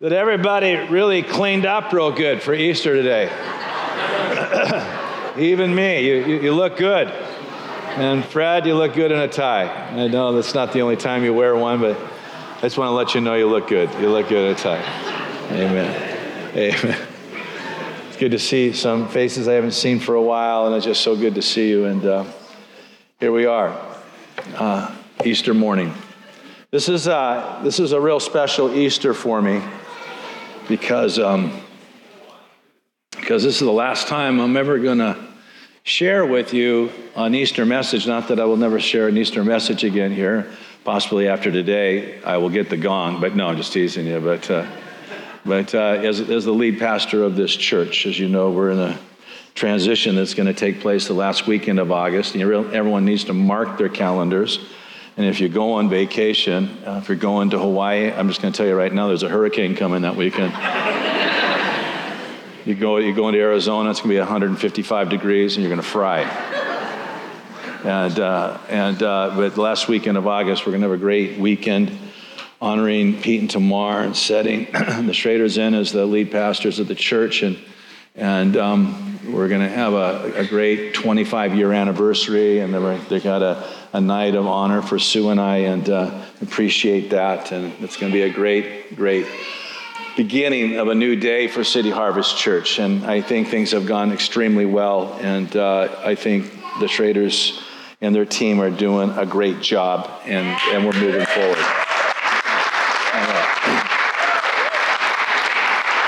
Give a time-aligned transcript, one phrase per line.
[0.00, 3.26] that everybody really cleaned up real good for Easter today.
[5.38, 7.08] Even me, you, you, you, look good.
[7.08, 9.68] And Fred, you look good in a tie.
[9.68, 12.92] I know that's not the only time you wear one, but I just want to
[12.92, 13.92] let you know you look good.
[14.00, 14.82] You look good in a tie.
[15.50, 16.56] Amen.
[16.56, 17.06] Amen.
[18.08, 21.02] It's good to see some faces I haven't seen for a while, and it's just
[21.02, 21.84] so good to see you.
[21.84, 22.24] And uh,
[23.18, 23.78] here we are,
[24.54, 24.96] uh,
[25.26, 25.92] Easter morning.
[26.70, 29.62] This is, uh, this is a real special Easter for me
[30.70, 31.60] because, um,
[33.10, 35.18] because this is the last time I'm ever going to
[35.82, 38.06] share with you an Easter message.
[38.06, 40.46] Not that I will never share an Easter message again here.
[40.84, 43.20] Possibly after today, I will get the gong.
[43.20, 44.20] But no, I'm just teasing you.
[44.20, 44.70] But, uh,
[45.44, 48.78] but uh, as, as the lead pastor of this church, as you know, we're in
[48.78, 48.98] a
[49.56, 52.36] transition that's going to take place the last weekend of August.
[52.36, 54.60] And everyone needs to mark their calendars
[55.20, 58.54] and if you go on vacation, uh, if you're going to Hawaii, I'm just going
[58.54, 60.50] to tell you right now, there's a hurricane coming that weekend.
[62.64, 65.82] you go, you go into Arizona, it's going to be 155 degrees, and you're going
[65.82, 66.22] to fry.
[67.84, 71.38] And, uh, and uh, but last weekend of August, we're going to have a great
[71.38, 71.92] weekend
[72.62, 76.94] honoring Pete and Tamar and setting the Schraders in as the lead pastors of the
[76.94, 77.42] church.
[77.42, 77.58] And,
[78.14, 82.74] and um, we're going to have a, a great 25 year anniversary, and
[83.08, 87.52] they've got a a night of honor for Sue and I, and uh, appreciate that.
[87.52, 89.26] And it's going to be a great, great
[90.16, 92.78] beginning of a new day for City Harvest Church.
[92.78, 95.14] And I think things have gone extremely well.
[95.20, 97.60] And uh, I think the Schraders
[98.00, 101.79] and their team are doing a great job, and, and we're moving forward.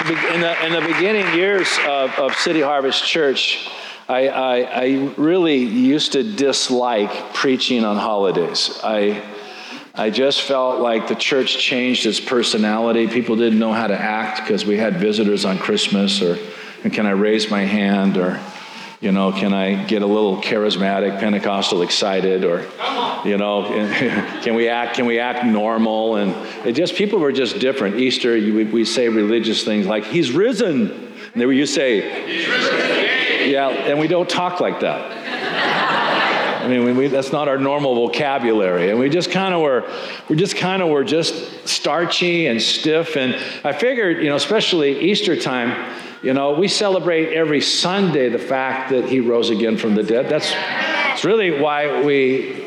[0.02, 3.68] In the, in the beginning years of, of City Harvest Church,
[4.08, 8.80] I, I, I really used to dislike preaching on holidays.
[8.82, 9.22] I,
[9.94, 13.06] I just felt like the church changed its personality.
[13.06, 16.36] People didn't know how to act because we had visitors on Christmas, or
[16.90, 18.40] can I raise my hand, or
[19.02, 22.60] you know, can I get a little charismatic, Pentecostal excited, or
[23.28, 23.64] you know,
[24.42, 24.94] can we act?
[24.94, 26.16] Can we act normal?
[26.16, 26.30] And
[26.64, 27.96] it just people were just different.
[27.96, 33.50] Easter, we, we say religious things like "He's risen," and then you say, "He's risen."
[33.50, 35.18] Yeah, and we don't talk like that.
[36.62, 39.84] I mean, we, that's not our normal vocabulary, and we just kind of were,
[40.28, 43.16] we just kind of were just starchy and stiff.
[43.16, 43.34] And
[43.64, 45.72] I figured, you know, especially Easter time,
[46.22, 50.28] you know, we celebrate every Sunday the fact that he rose again from the dead.
[50.28, 52.62] That's, that's really why we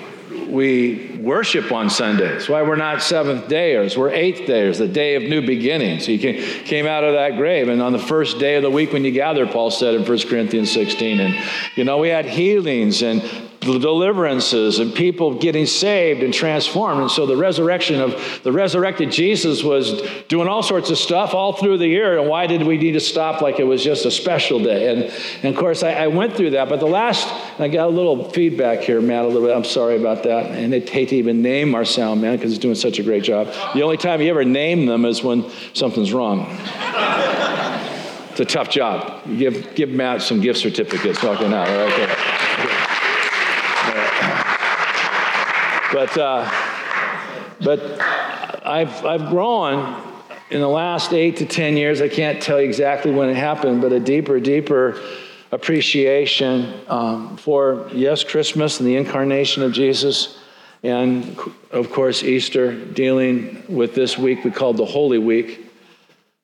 [0.47, 2.47] we worship on Sundays.
[2.47, 6.05] Why we're not seventh dayers, we're eighth dayers, the day of new beginnings.
[6.05, 9.03] He came out of that grave, and on the first day of the week when
[9.03, 11.19] you gather, Paul said in 1 Corinthians 16.
[11.19, 11.35] And,
[11.75, 13.21] you know, we had healings and
[13.65, 17.01] deliverances and people getting saved and transformed.
[17.01, 21.53] And so the resurrection of the resurrected Jesus was doing all sorts of stuff all
[21.53, 22.19] through the year.
[22.19, 24.91] And why did we need to stop like it was just a special day?
[24.93, 25.03] And,
[25.43, 26.69] and of course, I, I went through that.
[26.69, 27.27] But the last,
[27.59, 29.55] I got a little feedback here, Matt, a little bit.
[29.55, 30.51] I'm sorry about that.
[30.51, 33.23] And they hate to even name our sound man because he's doing such a great
[33.23, 33.47] job.
[33.73, 36.45] The only time you ever name them is when something's wrong.
[38.31, 39.23] It's a tough job.
[39.37, 41.69] Give, give Matt some gift certificates walking out.
[41.69, 42.34] All right, okay.
[45.95, 46.51] But, uh,
[47.61, 47.79] but
[48.67, 50.03] I've, I've grown
[50.49, 52.01] in the last eight to 10 years.
[52.01, 54.99] I can't tell you exactly when it happened, but a deeper, deeper
[55.53, 60.37] appreciation um, for, yes, Christmas and the incarnation of Jesus.
[60.83, 61.39] And
[61.71, 65.65] of course, Easter, dealing with this week we called the Holy Week.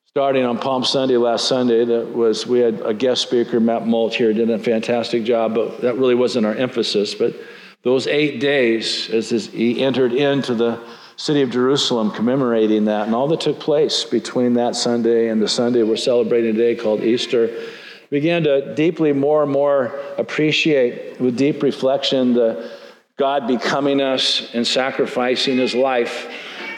[0.05, 4.13] Starting on Palm Sunday last Sunday, that was we had a guest speaker, Matt Molt
[4.13, 7.13] here, did a fantastic job, but that really wasn't our emphasis.
[7.13, 7.35] But
[7.83, 10.79] those eight days as he entered into the
[11.15, 15.47] city of Jerusalem, commemorating that, and all that took place between that Sunday and the
[15.47, 17.63] Sunday we're celebrating today called Easter,
[18.09, 22.71] began to deeply more and more appreciate with deep reflection the
[23.17, 26.27] God becoming us and sacrificing his life,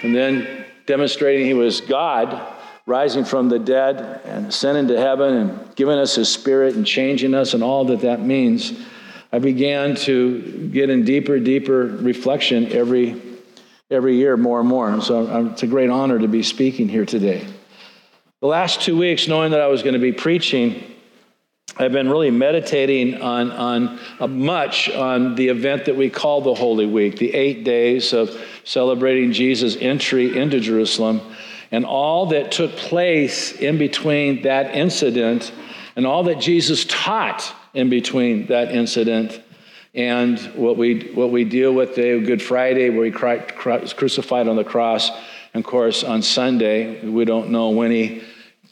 [0.03, 2.53] and then demonstrating he was God
[2.85, 7.33] rising from the dead and ascending to heaven and giving us his spirit and changing
[7.33, 8.73] us and all that that means.
[9.33, 13.19] I began to get in deeper, deeper reflection every,
[13.89, 14.87] every year, more and more.
[14.91, 17.47] And so it's a great honor to be speaking here today.
[18.41, 20.83] The last two weeks, knowing that I was going to be preaching,
[21.75, 26.53] I've been really meditating on, on uh, much on the event that we call the
[26.53, 31.21] Holy Week, the eight days of celebrating Jesus' entry into Jerusalem,
[31.71, 35.51] and all that took place in between that incident
[35.95, 39.41] and all that Jesus taught in between that incident
[39.95, 44.55] and what we, what we deal with today, Good Friday, where he was crucified on
[44.55, 45.11] the cross,
[45.53, 48.23] And of course, on Sunday, we don't know when he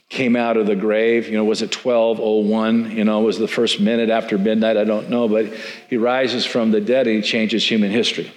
[0.10, 1.28] came out of the grave.
[1.28, 2.98] You know, was it 1201?
[2.98, 4.78] You know, was the first minute after midnight?
[4.78, 5.28] I don't know.
[5.28, 5.54] But
[5.90, 8.32] he rises from the dead and he changes human history.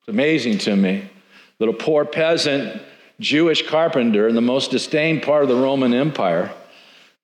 [0.00, 1.08] It's amazing to me
[1.58, 2.82] that a poor peasant
[3.20, 6.52] Jewish carpenter in the most disdained part of the Roman Empire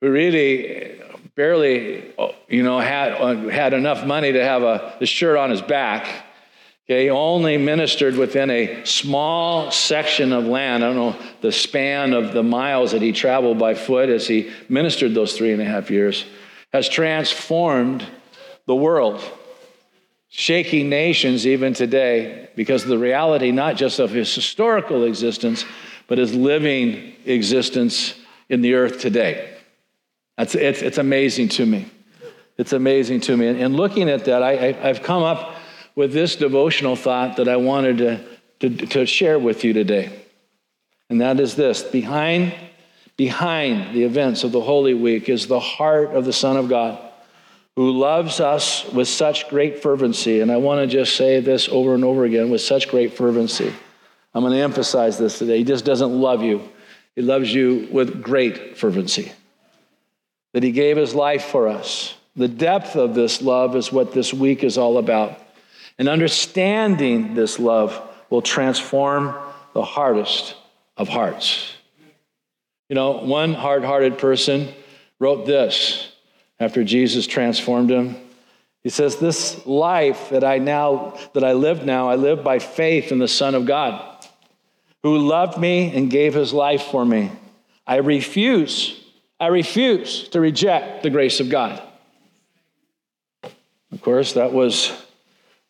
[0.00, 0.99] who really
[1.40, 2.12] barely,
[2.48, 6.26] you know, had, uh, had enough money to have a, the shirt on his back
[6.90, 10.82] Okay, only ministered within a small section of land.
[10.82, 14.50] I don't know the span of the miles that he traveled by foot as he
[14.68, 16.24] ministered those three and a half years,
[16.72, 18.04] has transformed
[18.66, 19.22] the world,
[20.30, 25.64] shaking nations even today because of the reality not just of his historical existence,
[26.08, 28.14] but his living existence
[28.48, 29.49] in the earth today.
[30.40, 31.86] That's, it's, it's amazing to me.
[32.56, 33.48] It's amazing to me.
[33.48, 35.56] And, and looking at that, I, I, I've come up
[35.94, 38.24] with this devotional thought that I wanted to,
[38.60, 40.10] to, to share with you today.
[41.10, 42.54] And that is this behind,
[43.18, 46.98] behind the events of the Holy Week is the heart of the Son of God
[47.76, 50.40] who loves us with such great fervency.
[50.40, 53.74] And I want to just say this over and over again with such great fervency.
[54.32, 55.58] I'm going to emphasize this today.
[55.58, 56.66] He just doesn't love you,
[57.14, 59.32] He loves you with great fervency.
[60.52, 62.14] That He gave His life for us.
[62.36, 65.38] The depth of this love is what this week is all about.
[65.98, 68.00] And understanding this love
[68.30, 69.34] will transform
[69.74, 70.54] the hardest
[70.96, 71.74] of hearts.
[72.88, 74.72] You know, one hard hearted person
[75.18, 76.10] wrote this
[76.58, 78.16] after Jesus transformed him.
[78.82, 83.12] He says, This life that I now, that I live now, I live by faith
[83.12, 84.26] in the Son of God,
[85.02, 87.30] who loved me and gave his life for me.
[87.86, 88.99] I refuse,
[89.40, 91.82] I refuse to reject the grace of God.
[93.90, 94.92] Of course, that was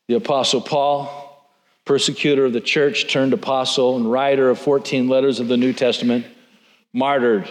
[0.09, 1.49] the Apostle Paul,
[1.85, 6.27] persecutor of the church, turned apostle, and writer of 14 letters of the New Testament,
[6.93, 7.49] martyred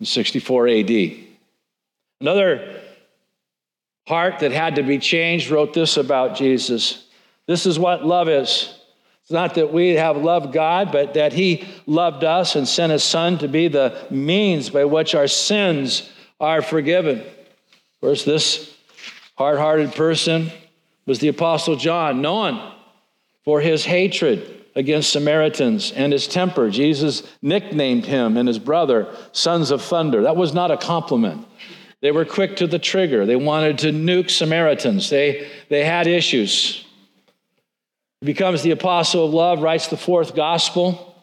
[0.00, 0.90] in 64 AD.
[2.20, 2.80] Another
[4.08, 7.06] heart that had to be changed wrote this about Jesus.
[7.46, 8.74] This is what love is.
[9.30, 13.04] It's not that we have loved God, but that He loved us and sent His
[13.04, 16.10] Son to be the means by which our sins
[16.40, 17.20] are forgiven.
[17.20, 18.76] Of course, this
[19.38, 20.50] hard hearted person
[21.06, 22.72] was the Apostle John, known
[23.44, 26.68] for his hatred against Samaritans and his temper.
[26.68, 30.22] Jesus nicknamed him and his brother sons of thunder.
[30.22, 31.46] That was not a compliment.
[32.00, 33.26] They were quick to the trigger.
[33.26, 35.08] They wanted to nuke Samaritans.
[35.08, 36.84] They, they had issues.
[38.20, 41.16] He becomes the apostle of love, writes the fourth gospel.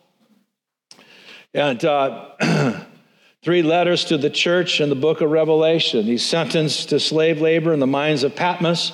[1.53, 2.31] And uh,
[3.43, 6.05] three letters to the church in the book of Revelation.
[6.05, 8.93] He's sentenced to slave labor in the mines of Patmos.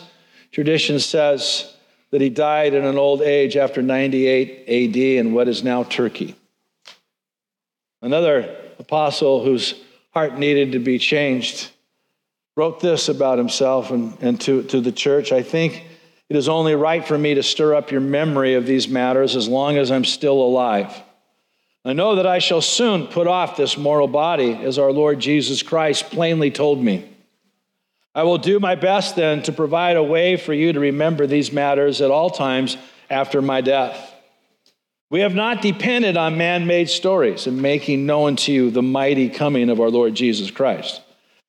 [0.51, 1.73] Tradition says
[2.11, 6.35] that he died in an old age after 98 AD in what is now Turkey.
[8.01, 11.71] Another apostle whose heart needed to be changed
[12.55, 15.31] wrote this about himself and, and to, to the church.
[15.31, 15.85] I think
[16.33, 19.47] it is only right for me to stir up your memory of these matters as
[19.47, 20.91] long as I'm still alive.
[21.85, 25.61] I know that I shall soon put off this mortal body, as our Lord Jesus
[25.61, 27.07] Christ plainly told me.
[28.15, 31.51] I will do my best then to provide a way for you to remember these
[31.51, 32.77] matters at all times
[33.11, 34.11] after my death.
[35.11, 39.29] We have not depended on man made stories in making known to you the mighty
[39.29, 40.99] coming of our Lord Jesus Christ.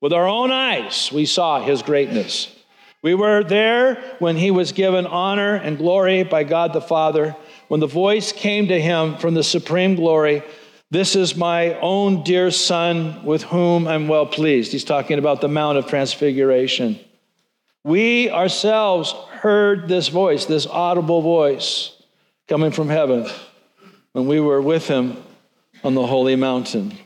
[0.02, 2.54] With our own eyes, we saw his greatness.
[3.04, 7.36] We were there when he was given honor and glory by God the Father,
[7.68, 10.42] when the voice came to him from the supreme glory
[10.94, 14.70] this is my own dear son with whom I'm well pleased.
[14.70, 17.00] He's talking about the Mount of Transfiguration.
[17.82, 22.00] We ourselves heard this voice, this audible voice
[22.46, 23.26] coming from heaven
[24.12, 25.16] when we were with him
[25.82, 26.96] on the holy mountain.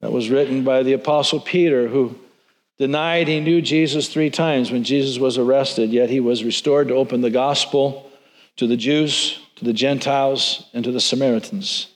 [0.00, 2.18] That was written by the Apostle Peter, who
[2.78, 6.94] denied he knew Jesus three times when Jesus was arrested, yet he was restored to
[6.94, 8.10] open the gospel
[8.56, 11.92] to the Jews, to the Gentiles, and to the Samaritans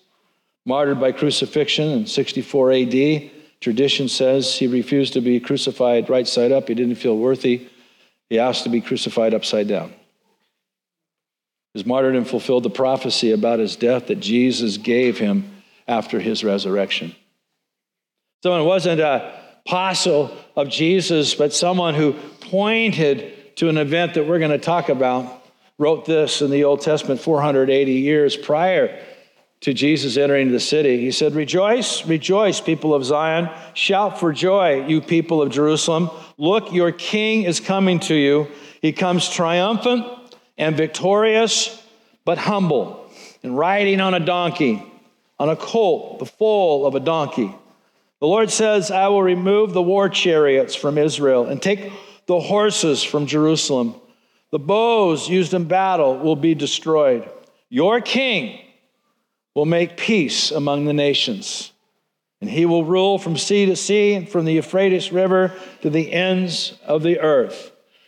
[0.66, 3.30] martyred by crucifixion in 64 AD.
[3.60, 6.68] Tradition says he refused to be crucified right side up.
[6.68, 7.68] He didn't feel worthy.
[8.28, 9.94] He asked to be crucified upside down.
[11.72, 17.14] His martyrdom fulfilled the prophecy about his death that Jesus gave him after his resurrection.
[18.42, 19.30] So it wasn't an
[19.66, 24.88] apostle of Jesus, but someone who pointed to an event that we're going to talk
[24.88, 25.42] about,
[25.78, 29.02] wrote this in the Old Testament 480 years prior
[29.60, 31.00] to Jesus entering the city.
[31.00, 33.50] He said, Rejoice, rejoice, people of Zion.
[33.74, 36.10] Shout for joy, you people of Jerusalem.
[36.38, 38.48] Look, your king is coming to you.
[38.80, 40.06] He comes triumphant
[40.56, 41.82] and victorious,
[42.24, 43.10] but humble
[43.42, 44.82] and riding on a donkey,
[45.38, 47.54] on a colt, the foal of a donkey.
[48.20, 51.92] The Lord says, I will remove the war chariots from Israel and take
[52.26, 53.94] the horses from Jerusalem.
[54.52, 57.28] The bows used in battle will be destroyed.
[57.68, 58.60] Your king
[59.54, 61.72] will make peace among the nations,
[62.40, 66.12] and he will rule from sea to sea and from the Euphrates River to the
[66.12, 67.66] ends of the earth.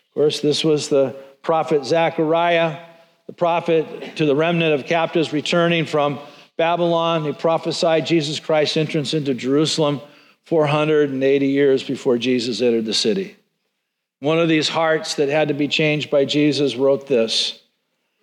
[0.09, 2.79] Of course, this was the prophet Zechariah,
[3.27, 6.19] the prophet to the remnant of captives returning from
[6.59, 7.25] Babylon.
[7.25, 10.03] He prophesied Jesus Christ's entrance into Jerusalem
[10.45, 13.37] 480 years before Jesus entered the city.
[14.21, 17.63] One of these hearts that had to be changed by Jesus wrote this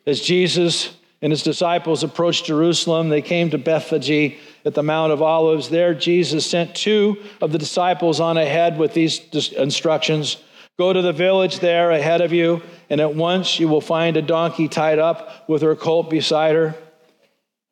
[0.06, 5.24] As Jesus and his disciples approached Jerusalem, they came to Bethphage at the Mount of
[5.24, 5.70] Olives.
[5.70, 9.20] There, Jesus sent two of the disciples on ahead with these
[9.54, 10.38] instructions
[10.78, 14.22] Go to the village there ahead of you, and at once you will find a
[14.22, 16.76] donkey tied up with her colt beside her.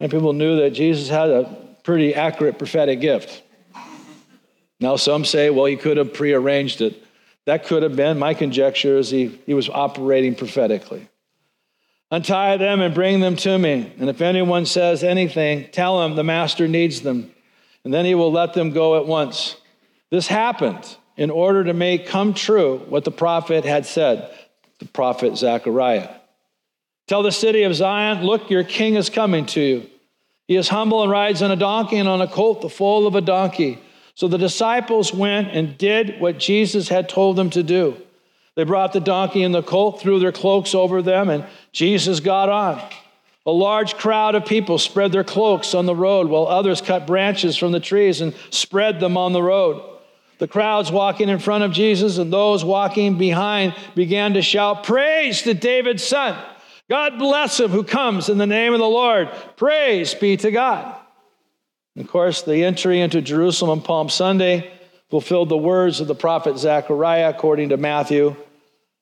[0.03, 1.55] And people knew that Jesus had a
[1.85, 3.41] pretty accurate prophetic gift.
[4.81, 7.01] Now, some say, well, he could have prearranged it.
[7.45, 8.19] That could have been.
[8.19, 11.07] My conjecture is he, he was operating prophetically.
[12.11, 13.93] Untie them and bring them to me.
[13.97, 17.31] And if anyone says anything, tell him the master needs them.
[17.85, 19.55] And then he will let them go at once.
[20.11, 24.37] This happened in order to make come true what the prophet had said,
[24.79, 26.09] the prophet Zechariah.
[27.07, 29.89] Tell the city of Zion, look, your king is coming to you.
[30.47, 33.15] He is humble and rides on a donkey and on a colt, the foal of
[33.15, 33.79] a donkey.
[34.15, 37.97] So the disciples went and did what Jesus had told them to do.
[38.55, 42.49] They brought the donkey and the colt, threw their cloaks over them, and Jesus got
[42.49, 42.81] on.
[43.45, 47.57] A large crowd of people spread their cloaks on the road, while others cut branches
[47.57, 49.83] from the trees and spread them on the road.
[50.37, 55.41] The crowds walking in front of Jesus and those walking behind began to shout, Praise
[55.43, 56.37] to David's son!
[56.89, 59.29] God bless him who comes in the name of the Lord.
[59.55, 60.95] Praise be to God.
[61.97, 64.71] Of course, the entry into Jerusalem on Palm Sunday
[65.09, 68.35] fulfilled the words of the prophet Zechariah, according to Matthew,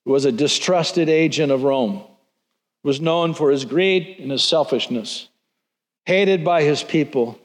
[0.04, 2.04] who was a distrusted agent of Rome,
[2.84, 5.30] was known for his greed and his selfishness.
[6.06, 7.40] Hated by his people,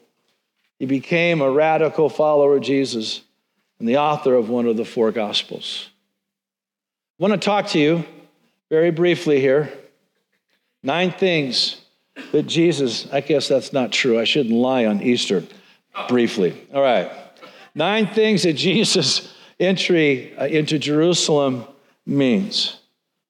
[0.79, 3.23] he became a radical follower of Jesus
[3.79, 5.89] and the author of one of the four Gospels.
[7.19, 8.05] I want to talk to you
[8.69, 9.73] very briefly here.
[10.87, 11.81] Nine things
[12.31, 14.21] that Jesus, I guess that's not true.
[14.21, 15.43] I shouldn't lie on Easter
[16.07, 16.65] briefly.
[16.73, 17.11] All right.
[17.75, 21.65] Nine things that Jesus' entry uh, into Jerusalem
[22.07, 22.79] means.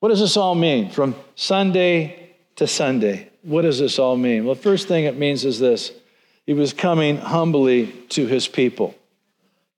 [0.00, 3.30] What does this all mean from Sunday to Sunday?
[3.40, 4.44] What does this all mean?
[4.44, 5.92] Well, the first thing it means is this
[6.44, 8.94] He was coming humbly to his people.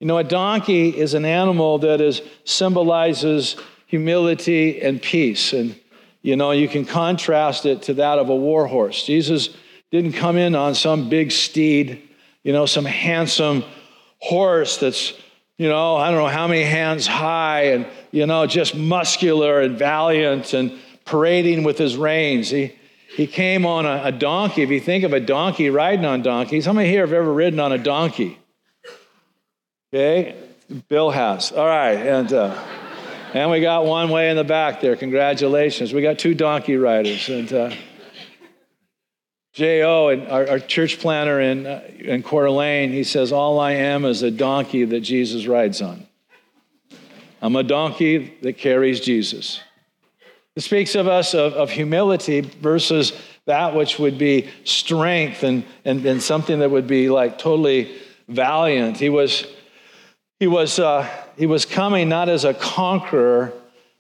[0.01, 3.55] You know, a donkey is an animal that is, symbolizes
[3.87, 5.53] humility and peace.
[5.53, 5.79] And
[6.23, 9.05] you know, you can contrast it to that of a war horse.
[9.05, 9.51] Jesus
[9.91, 12.09] didn't come in on some big steed,
[12.43, 13.65] you know, some handsome
[14.19, 15.15] horse that's,
[15.57, 19.79] you know, I don't know how many hands high and, you know, just muscular and
[19.79, 22.51] valiant and parading with his reins.
[22.51, 22.75] He,
[23.17, 24.63] he came on a, a donkey.
[24.63, 27.59] If you think of a donkey riding on donkeys, how many here have ever ridden
[27.61, 28.39] on a donkey?
[29.93, 30.37] Okay,
[30.89, 31.53] Bill has.
[31.53, 32.33] All right, and.
[32.33, 32.78] Uh,
[33.35, 34.97] and we got one way in the back there.
[34.97, 35.93] Congratulations.
[35.93, 37.29] We got two donkey riders.
[37.29, 37.75] And uh,
[39.53, 43.73] J.O., and our, our, church planner in, uh, in Coeur d'Alene, he says, All I
[43.73, 46.07] am is a donkey that Jesus rides on.
[47.43, 49.61] I'm a donkey that carries Jesus.
[50.57, 53.13] It speaks of us of, of humility versus
[53.45, 57.97] that which would be strength and, and, and something that would be like totally
[58.29, 58.97] valiant.
[58.97, 59.47] He was,
[60.41, 63.53] he was, uh, he was coming not as a conqueror,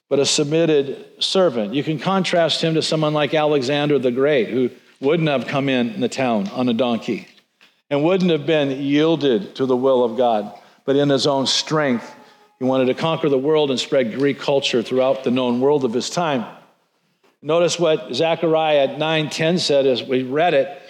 [0.09, 1.73] but a submitted servant.
[1.73, 6.01] You can contrast him to someone like Alexander the Great, who wouldn't have come in
[6.01, 7.29] the town on a donkey
[7.91, 10.53] and wouldn't have been yielded to the will of God,
[10.85, 12.13] but in his own strength,
[12.59, 15.93] he wanted to conquer the world and spread Greek culture throughout the known world of
[15.93, 16.45] his time.
[17.41, 20.83] Notice what Zechariah 9:10 said as we read it.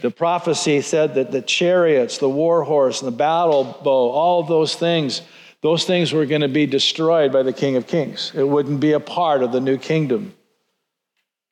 [0.00, 4.74] The prophecy said that the chariots, the war horse, and the battle bow, all those
[4.74, 5.20] things
[5.62, 8.32] those things were going to be destroyed by the King of Kings.
[8.34, 10.34] It wouldn't be a part of the new kingdom.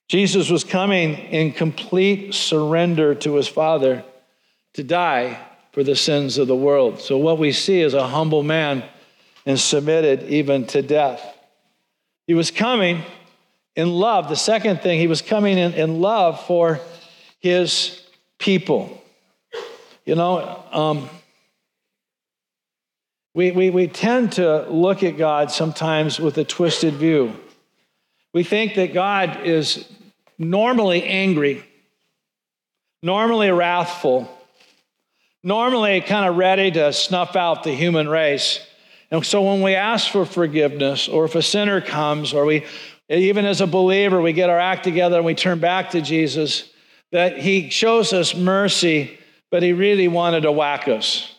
[0.08, 4.02] Jesus was coming in complete surrender to his Father
[4.74, 5.38] to die
[5.72, 7.00] for the sins of the world.
[7.00, 8.82] So, what we see is a humble man
[9.44, 11.36] and submitted even to death.
[12.26, 13.02] He was coming
[13.76, 14.28] in love.
[14.28, 16.80] The second thing, he was coming in, in love for
[17.40, 18.02] his
[18.38, 19.02] people.
[20.04, 21.08] You know, um,
[23.38, 27.36] we, we, we tend to look at God sometimes with a twisted view.
[28.34, 29.88] We think that God is
[30.38, 31.64] normally angry,
[33.00, 34.28] normally wrathful,
[35.44, 38.58] normally kind of ready to snuff out the human race.
[39.12, 42.66] And so when we ask for forgiveness, or if a sinner comes, or we,
[43.08, 46.68] even as a believer, we get our act together and we turn back to Jesus,
[47.12, 49.16] that he shows us mercy,
[49.52, 51.37] but he really wanted to whack us.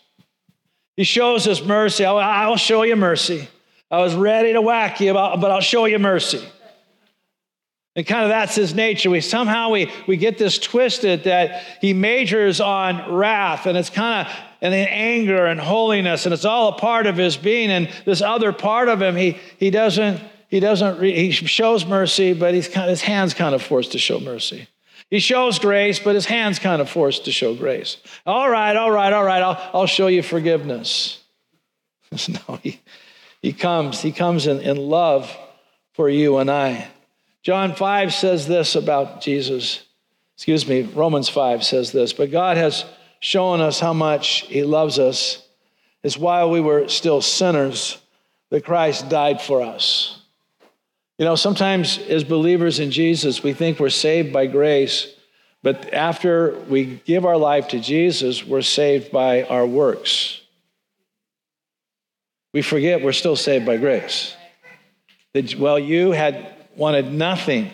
[0.99, 2.03] He shows us mercy.
[2.03, 3.47] I'll show you mercy.
[3.89, 6.45] I was ready to whack you, but I'll show you mercy.
[7.95, 9.09] And kind of that's his nature.
[9.09, 14.27] We somehow we, we get this twisted that he majors on wrath, and it's kind
[14.27, 17.71] of and then anger and holiness, and it's all a part of his being.
[17.71, 22.53] And this other part of him, he he doesn't he doesn't he shows mercy, but
[22.53, 24.67] he's kind of, his hands kind of forced to show mercy.
[25.09, 27.97] He shows grace, but his hands kind of forced to show grace.
[28.25, 29.41] All right, all right, all right.
[29.41, 31.21] I'll I'll show you forgiveness.
[32.27, 32.79] no, he
[33.41, 35.35] he comes he comes in, in love
[35.93, 36.87] for you and I.
[37.41, 39.83] John 5 says this about Jesus.
[40.35, 42.13] Excuse me, Romans 5 says this.
[42.13, 42.85] But God has
[43.19, 45.43] shown us how much He loves us
[46.03, 47.97] It's while we were still sinners
[48.49, 50.18] that Christ died for us.
[51.19, 55.05] You know, sometimes as believers in Jesus, we think we're saved by grace,
[55.61, 60.39] but after we give our life to Jesus, we're saved by our works.
[62.53, 64.33] We forget we're still saved by grace.
[65.33, 67.73] That, well, you had wanted nothing,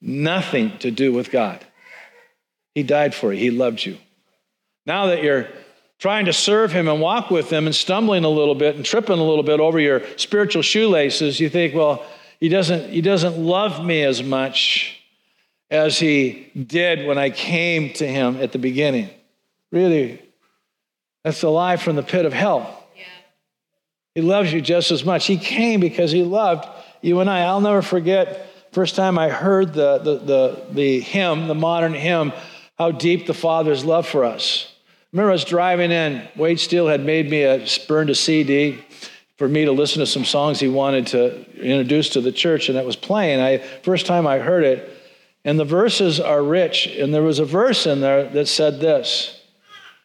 [0.00, 1.66] nothing to do with God.
[2.76, 3.98] He died for you, He loved you.
[4.86, 5.48] Now that you're
[5.98, 9.18] trying to serve Him and walk with Him and stumbling a little bit and tripping
[9.18, 12.06] a little bit over your spiritual shoelaces, you think, well,
[12.40, 15.00] He doesn't, he doesn't love me as much
[15.70, 19.10] as He did when I came to Him at the beginning.
[19.72, 20.22] Really,
[21.24, 22.84] that's a lie from the pit of hell.
[22.96, 23.04] Yeah.
[24.14, 25.26] He loves you just as much.
[25.26, 26.68] He came because He loved
[27.02, 27.40] you and I.
[27.42, 32.32] I'll never forget first time I heard the, the, the, the hymn, the modern hymn,
[32.78, 34.70] How Deep the Father's Love for Us.
[34.70, 36.28] I remember I was driving in.
[36.36, 38.84] Wade Steele had made me a burned a CD
[39.36, 42.78] for me to listen to some songs he wanted to introduce to the church, and
[42.78, 43.40] that was playing.
[43.40, 44.90] I first time I heard it,
[45.44, 46.86] and the verses are rich.
[46.86, 49.40] And there was a verse in there that said this: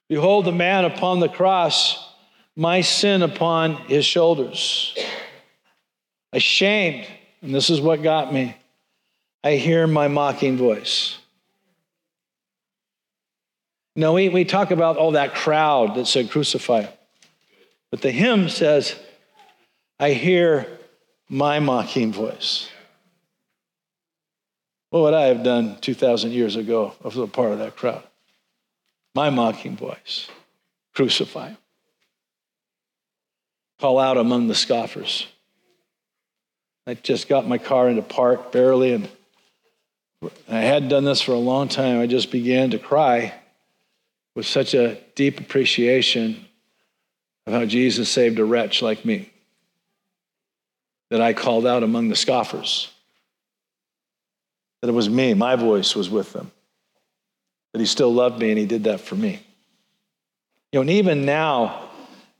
[0.09, 2.13] "Behold the man upon the cross,
[2.55, 4.97] my sin upon his shoulders."
[6.33, 7.07] Ashamed,
[7.41, 8.55] and this is what got me,
[9.43, 11.17] I hear my mocking voice.
[13.95, 16.85] No, we, we talk about all that crowd that said crucify.
[17.89, 18.95] But the hymn says,
[20.01, 20.65] I hear
[21.29, 22.67] my mocking voice.
[24.89, 27.75] What would I have done 2,000 years ago if I was a part of that
[27.75, 28.01] crowd?
[29.13, 30.27] My mocking voice.
[30.95, 31.49] Crucify.
[31.49, 31.57] him.
[33.79, 35.27] Call out among the scoffers.
[36.87, 39.07] I just got my car into park barely, and
[40.49, 41.99] I had done this for a long time.
[41.99, 43.35] I just began to cry
[44.33, 46.43] with such a deep appreciation
[47.45, 49.30] of how Jesus saved a wretch like me
[51.11, 52.89] that I called out among the scoffers.
[54.81, 56.51] That it was me, my voice was with them.
[57.73, 59.45] That he still loved me and he did that for me.
[60.71, 61.89] You know, and even now,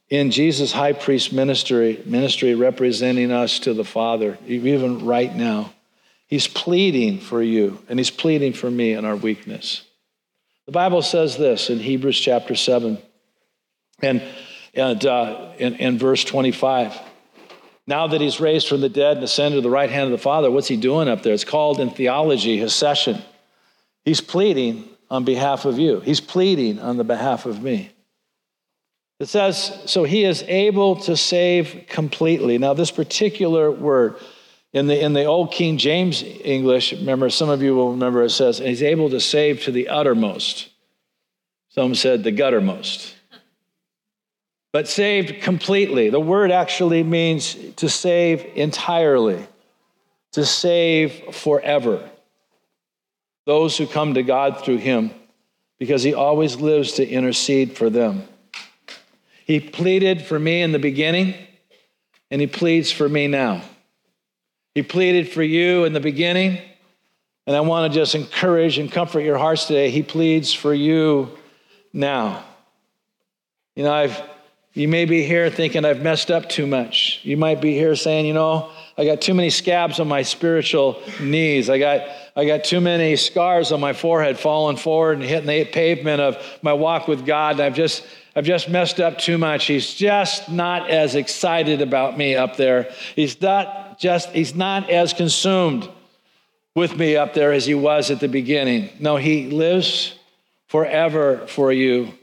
[0.09, 5.73] in Jesus' high priest ministry, ministry representing us to the Father, even right now,
[6.27, 9.83] he's pleading for you and he's pleading for me in our weakness.
[10.65, 12.97] The Bible says this in Hebrews chapter 7
[14.01, 14.23] and,
[14.73, 17.10] and uh, in, in verse 25.
[17.87, 20.17] Now that he's raised from the dead and ascended to the right hand of the
[20.17, 21.33] Father, what's he doing up there?
[21.33, 23.21] It's called in theology his session.
[24.05, 27.91] He's pleading on behalf of you, he's pleading on the behalf of me.
[29.19, 32.57] It says, so he is able to save completely.
[32.57, 34.15] Now, this particular word
[34.73, 38.31] in the, in the old King James English, remember, some of you will remember it
[38.31, 40.69] says, he's able to save to the uttermost.
[41.69, 43.13] Some said the guttermost.
[44.73, 46.09] But saved completely.
[46.09, 49.45] The word actually means to save entirely,
[50.31, 52.09] to save forever.
[53.45, 55.11] Those who come to God through him,
[55.77, 58.27] because he always lives to intercede for them.
[59.45, 61.33] He pleaded for me in the beginning,
[62.31, 63.61] and He pleads for me now.
[64.73, 66.59] He pleaded for you in the beginning,
[67.45, 69.89] and I want to just encourage and comfort your hearts today.
[69.89, 71.37] He pleads for you
[71.91, 72.45] now.
[73.75, 74.21] You know, I've
[74.73, 77.19] you may be here thinking I've messed up too much.
[77.23, 81.01] You might be here saying, you know, I got too many scabs on my spiritual
[81.19, 81.69] knees.
[81.69, 85.65] I got I got too many scars on my forehead falling forward and hitting the
[85.65, 87.53] pavement of my walk with God.
[87.53, 88.05] And I've just
[88.35, 89.65] I've just messed up too much.
[89.65, 92.89] He's just not as excited about me up there.
[93.15, 95.89] He's not just, he's not as consumed
[96.75, 98.89] with me up there as he was at the beginning.
[98.99, 100.17] No, he lives
[100.67, 102.13] forever for you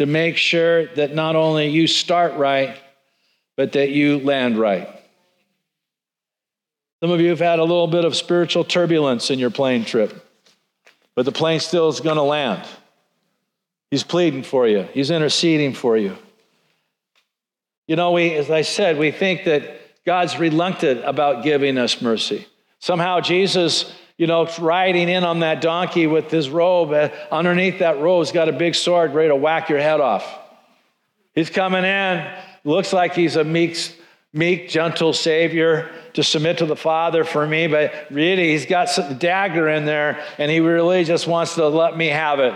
[0.00, 2.74] to make sure that not only you start right,
[3.54, 4.88] but that you land right.
[7.00, 10.26] Some of you have had a little bit of spiritual turbulence in your plane trip,
[11.14, 12.66] but the plane still is going to land.
[13.90, 16.16] He's pleading for you, He's interceding for you.
[17.86, 22.46] You know, we, as I said, we think that God's reluctant about giving us mercy.
[22.78, 28.00] Somehow Jesus, you know, riding in on that donkey with his robe, uh, underneath that
[28.00, 30.30] robe, he's got a big sword ready to whack your head off.
[31.34, 32.30] He's coming in,
[32.62, 33.78] looks like he's a meek,
[34.34, 39.16] meek, gentle Savior to submit to the Father for me, but really he's got some
[39.16, 42.52] dagger in there and he really just wants to let me have it.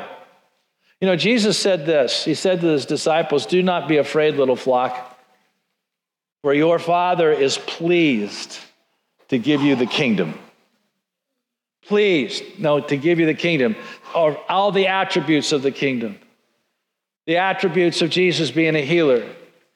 [1.01, 4.55] You know, Jesus said this He said to his disciples, Do not be afraid, little
[4.55, 5.19] flock.
[6.43, 8.59] For your Father is pleased
[9.29, 10.39] to give you the kingdom.
[11.87, 13.77] Pleased, no, to give you the kingdom,
[14.15, 16.19] or all the attributes of the kingdom.
[17.27, 19.27] The attributes of Jesus being a healer,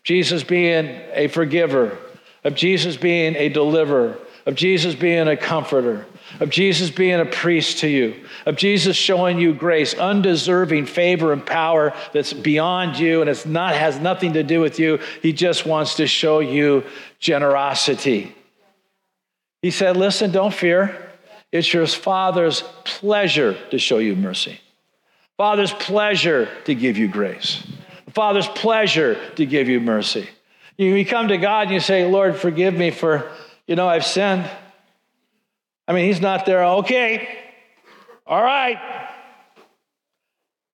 [0.05, 1.99] Jesus being a forgiver,
[2.45, 6.07] of Jesus being a deliverer, of Jesus being a comforter,
[6.41, 11.45] of Jesus being a priest to you, of Jesus showing you grace, undeserving favor and
[11.45, 14.99] power that's beyond you and it's not has nothing to do with you.
[15.21, 16.85] He just wants to show you
[17.19, 18.35] generosity.
[19.61, 21.08] He said, "Listen, don't fear.
[21.51, 24.61] It's your father's pleasure to show you mercy.
[25.37, 27.63] Father's pleasure to give you grace.
[28.13, 30.29] Father's pleasure to give you mercy.
[30.77, 33.31] You, come to God and you say, Lord, forgive me for,
[33.67, 34.49] you know, I've sinned.
[35.87, 37.27] I mean, he's not there, okay,
[38.27, 38.79] all right.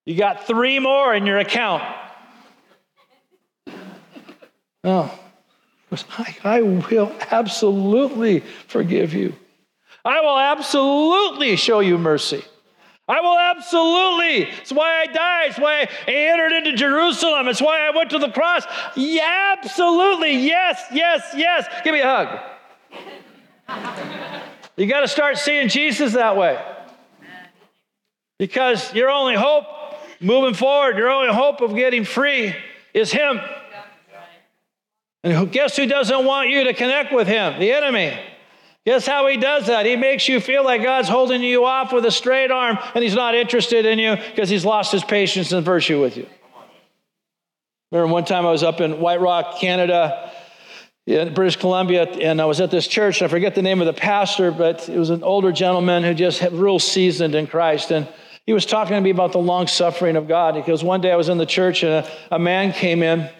[0.04, 1.82] You got three more in your account.
[4.82, 5.10] No.
[6.18, 9.34] I, I will absolutely forgive you.
[10.04, 12.44] I will absolutely show you mercy.
[13.06, 14.50] I will absolutely.
[14.60, 15.50] It's why I died.
[15.50, 17.48] It's why I entered into Jerusalem.
[17.48, 18.64] It's why I went to the cross.
[18.96, 20.38] Yeah, absolutely.
[20.38, 21.66] Yes, yes, yes.
[21.84, 22.40] Give me a hug.
[24.76, 26.62] You got to start seeing Jesus that way.
[28.38, 29.66] Because your only hope
[30.20, 32.54] moving forward, your only hope of getting free
[32.92, 33.40] is Him.
[35.22, 37.58] And guess who doesn't want you to connect with Him?
[37.60, 38.18] The enemy.
[38.86, 39.86] Guess how he does that?
[39.86, 43.14] He makes you feel like God's holding you off with a straight arm and he's
[43.14, 46.26] not interested in you because he's lost his patience and virtue with you.
[47.90, 50.32] Remember one time I was up in White Rock, Canada,
[51.06, 53.20] in British Columbia, and I was at this church.
[53.20, 56.14] and I forget the name of the pastor, but it was an older gentleman who
[56.14, 57.90] just had real seasoned in Christ.
[57.90, 58.08] And
[58.46, 60.54] he was talking to me about the long suffering of God.
[60.54, 63.30] Because one day I was in the church and a, a man came in,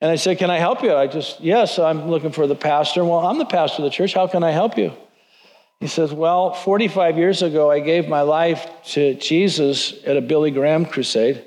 [0.00, 0.94] and I said, Can I help you?
[0.94, 3.04] I just, Yes, I'm looking for the pastor.
[3.04, 4.14] Well, I'm the pastor of the church.
[4.14, 4.92] How can I help you?
[5.80, 10.50] He says, Well, 45 years ago, I gave my life to Jesus at a Billy
[10.50, 11.44] Graham crusade,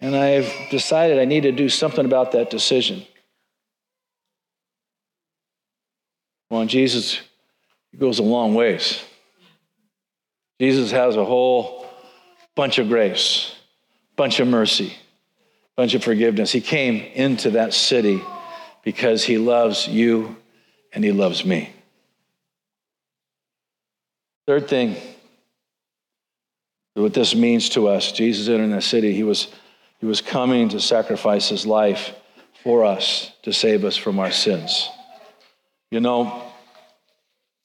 [0.00, 3.04] and I've decided I need to do something about that decision.
[6.50, 7.20] Well, Jesus
[7.96, 9.02] goes a long ways.
[10.60, 11.86] Jesus has a whole
[12.56, 13.54] bunch of grace,
[14.16, 14.96] bunch of mercy,
[15.78, 16.50] bunch of forgiveness.
[16.50, 18.20] He came into that city
[18.82, 20.36] because he loves you
[20.92, 21.70] and he loves me.
[24.48, 24.96] Third thing,
[26.94, 29.14] what this means to us, Jesus entered the city.
[29.14, 29.46] He was,
[30.00, 32.12] he was coming to sacrifice his life
[32.64, 34.88] for us to save us from our sins.
[35.92, 36.42] You know,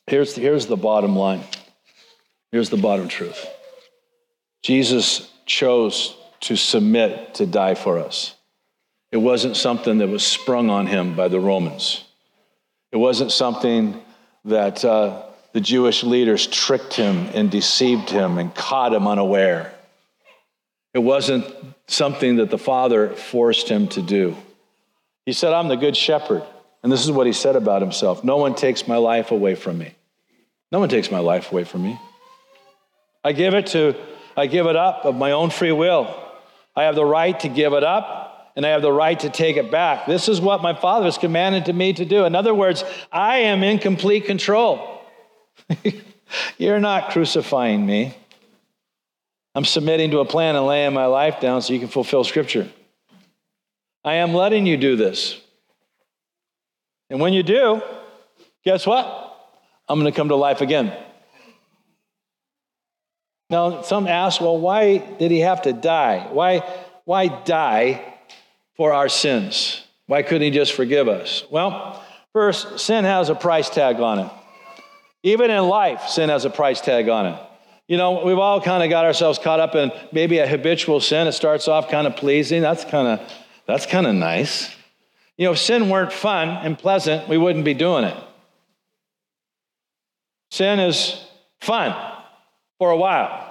[0.06, 1.42] here's the, here's the bottom line.
[2.52, 3.44] Here's the bottom truth
[4.62, 8.36] Jesus chose to submit to die for us.
[9.12, 12.04] It wasn't something that was sprung on him by the Romans.
[12.92, 14.02] It wasn't something
[14.46, 19.74] that uh, the Jewish leaders tricked him and deceived him and caught him unaware.
[20.94, 21.46] It wasn't
[21.88, 24.36] something that the Father forced him to do.
[25.26, 26.44] He said, I'm the good shepherd.
[26.82, 29.78] And this is what he said about himself No one takes my life away from
[29.78, 29.94] me.
[30.72, 31.98] No one takes my life away from me.
[33.24, 33.96] I give it to,
[34.36, 36.23] I give it up of my own free will.
[36.76, 39.58] I have the right to give it up and I have the right to take
[39.58, 40.06] it back.
[40.06, 42.26] This is what my Father has commanded to me to do.
[42.26, 45.02] In other words, I am in complete control.
[46.58, 48.16] You're not crucifying me.
[49.56, 52.70] I'm submitting to a plan and laying my life down so you can fulfill Scripture.
[54.04, 55.40] I am letting you do this.
[57.10, 57.82] And when you do,
[58.64, 59.30] guess what?
[59.88, 60.96] I'm going to come to life again.
[63.54, 66.28] Now, some ask, well, why did he have to die?
[66.32, 66.68] Why,
[67.06, 68.04] why die
[68.76, 69.84] for our sins?
[70.08, 71.44] Why couldn't he just forgive us?
[71.52, 74.32] Well, first, sin has a price tag on it.
[75.22, 77.40] Even in life, sin has a price tag on it.
[77.88, 81.28] You know, we've all kind of got ourselves caught up in maybe a habitual sin.
[81.28, 82.64] It starts off kind of pleasing.
[82.64, 83.32] That's kind of
[83.68, 84.76] that's kind of nice.
[85.38, 88.18] You know, if sin weren't fun and pleasant, we wouldn't be doing it.
[90.50, 91.24] Sin is
[91.62, 92.13] fun
[92.84, 93.50] for a while.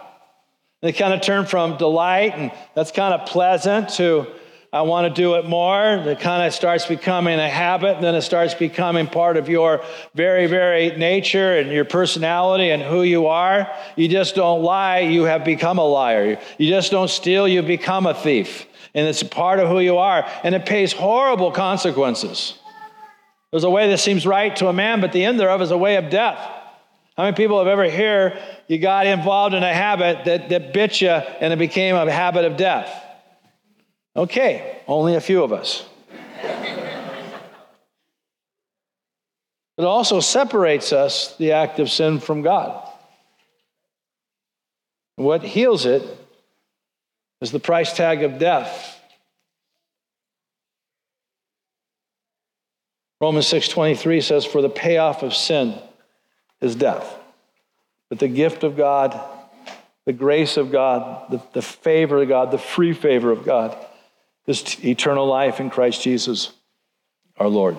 [0.83, 4.27] They kind of turn from delight, and that's kind of pleasant, to
[4.75, 5.95] I want to do it more.
[5.95, 9.83] It kind of starts becoming a habit, and then it starts becoming part of your
[10.15, 13.75] very, very nature and your personality and who you are.
[13.97, 16.39] You just don't lie, you have become a liar.
[16.59, 18.67] You just don't steal, you become a thief.
[18.93, 22.59] And it's part of who you are, and it pays horrible consequences.
[23.51, 25.79] There's a way that seems right to a man, but the end thereof is a
[25.79, 26.52] way of death.
[27.17, 31.01] How many people have ever heard you got involved in a habit that, that bit
[31.01, 32.91] you and it became a habit of death?
[34.17, 35.87] Okay, only a few of us.
[39.77, 42.89] it also separates us, the act of sin, from God.
[45.17, 46.03] What heals it
[47.43, 48.99] is the price tag of death.
[53.21, 55.79] Romans 6:23 says for the payoff of sin
[56.63, 57.17] is death.
[58.09, 59.19] But the gift of God,
[60.07, 63.77] the grace of God, the, the favor of God, the free favor of God
[64.47, 66.53] this eternal life in Christ Jesus
[67.39, 67.77] our Lord.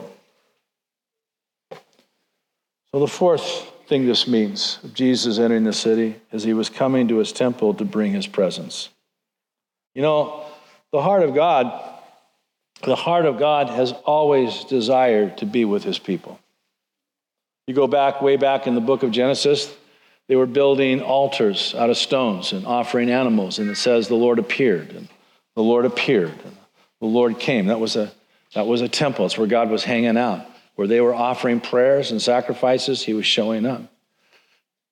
[2.91, 7.07] So, the fourth thing this means of Jesus entering the city is he was coming
[7.09, 8.89] to his temple to bring his presence.
[9.93, 10.45] You know,
[10.91, 11.71] the heart of God,
[12.83, 16.39] the heart of God has always desired to be with his people.
[17.67, 19.73] You go back, way back in the book of Genesis,
[20.27, 24.39] they were building altars out of stones and offering animals, and it says the Lord
[24.39, 24.91] appeared.
[24.91, 25.07] And
[25.55, 26.33] the Lord appeared.
[26.43, 26.57] And
[26.99, 27.67] the Lord came.
[27.67, 28.11] That was a
[28.53, 29.25] that was a temple.
[29.25, 30.45] It's where God was hanging out.
[30.75, 33.81] Where they were offering prayers and sacrifices, he was showing up.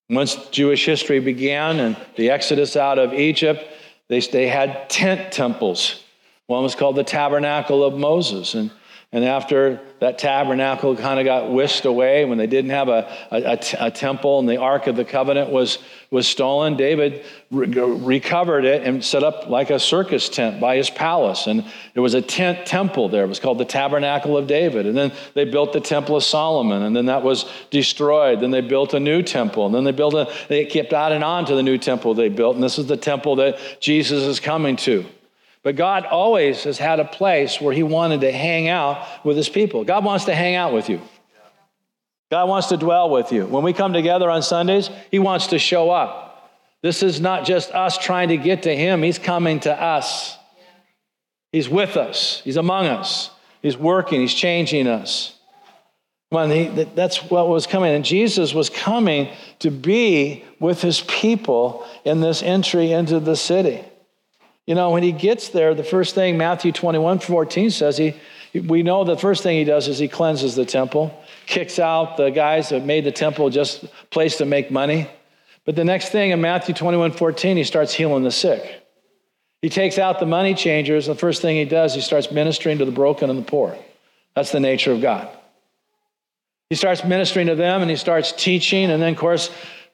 [0.10, 3.64] Once Jewish history began and the exodus out of Egypt,
[4.08, 6.04] they, they had tent temples.
[6.48, 8.54] One was called the Tabernacle of Moses.
[8.56, 8.72] And
[9.14, 13.60] and after that tabernacle kind of got whisked away, when they didn't have a, a,
[13.78, 15.80] a, temple and the Ark of the Covenant was,
[16.12, 20.90] was stolen, David re- recovered it and set up like a circus tent by his
[20.90, 21.46] palace.
[21.48, 23.26] And there was a tent temple there.
[23.26, 24.86] It was called the Tabernacle of David.
[24.86, 28.40] And then they built the Temple of Solomon, and then that was destroyed.
[28.40, 29.66] Then they built a new temple.
[29.66, 32.56] And then they built a, they kept adding on to the new temple they built.
[32.56, 35.06] And this is the temple that Jesus is coming to.
[35.64, 39.50] But God always has had a place where He wanted to hang out with His
[39.50, 39.84] people.
[39.84, 41.02] God wants to hang out with you.
[42.32, 43.46] God wants to dwell with you.
[43.46, 46.52] When we come together on Sundays, He wants to show up.
[46.82, 50.38] This is not just us trying to get to Him, He's coming to us.
[51.52, 53.30] He's with us, He's among us,
[53.62, 55.36] He's working, He's changing us.
[56.32, 57.94] Well, he, that's what was coming.
[57.94, 59.28] And Jesus was coming
[59.60, 63.84] to be with His people in this entry into the city.
[64.72, 68.16] You know, when he gets there, the first thing Matthew 21 14 says, he,
[68.54, 71.14] we know the first thing he does is he cleanses the temple,
[71.46, 75.10] kicks out the guys that made the temple just a place to make money.
[75.66, 78.88] But the next thing in Matthew 21 14, he starts healing the sick.
[79.62, 81.06] He takes out the money changers.
[81.06, 83.78] The first thing he does, he starts ministering to the broken and the poor.
[84.38, 85.28] That's the nature of God.
[86.70, 88.90] He starts ministering to them and he starts teaching.
[88.90, 89.50] And then, of course,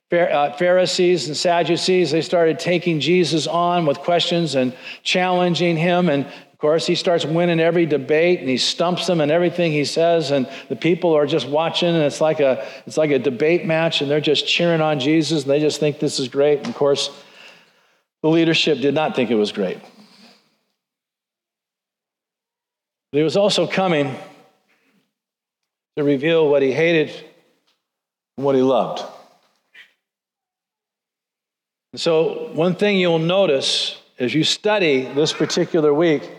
[0.09, 6.07] Uh, Pharisees and Sadducees, they started taking Jesus on with questions and challenging him.
[6.07, 9.83] And of course, he starts winning every debate and he stumps them and everything he
[9.83, 10.31] says.
[10.31, 14.01] And the people are just watching, and it's like a, it's like a debate match,
[14.01, 16.59] and they're just cheering on Jesus, and they just think this is great.
[16.59, 17.11] And of course,
[18.23, 19.77] the leadership did not think it was great.
[23.11, 24.15] But he was also coming
[25.97, 27.09] to reveal what he hated
[28.37, 29.03] and what he loved.
[31.95, 36.29] So, one thing you'll notice as you study this particular week,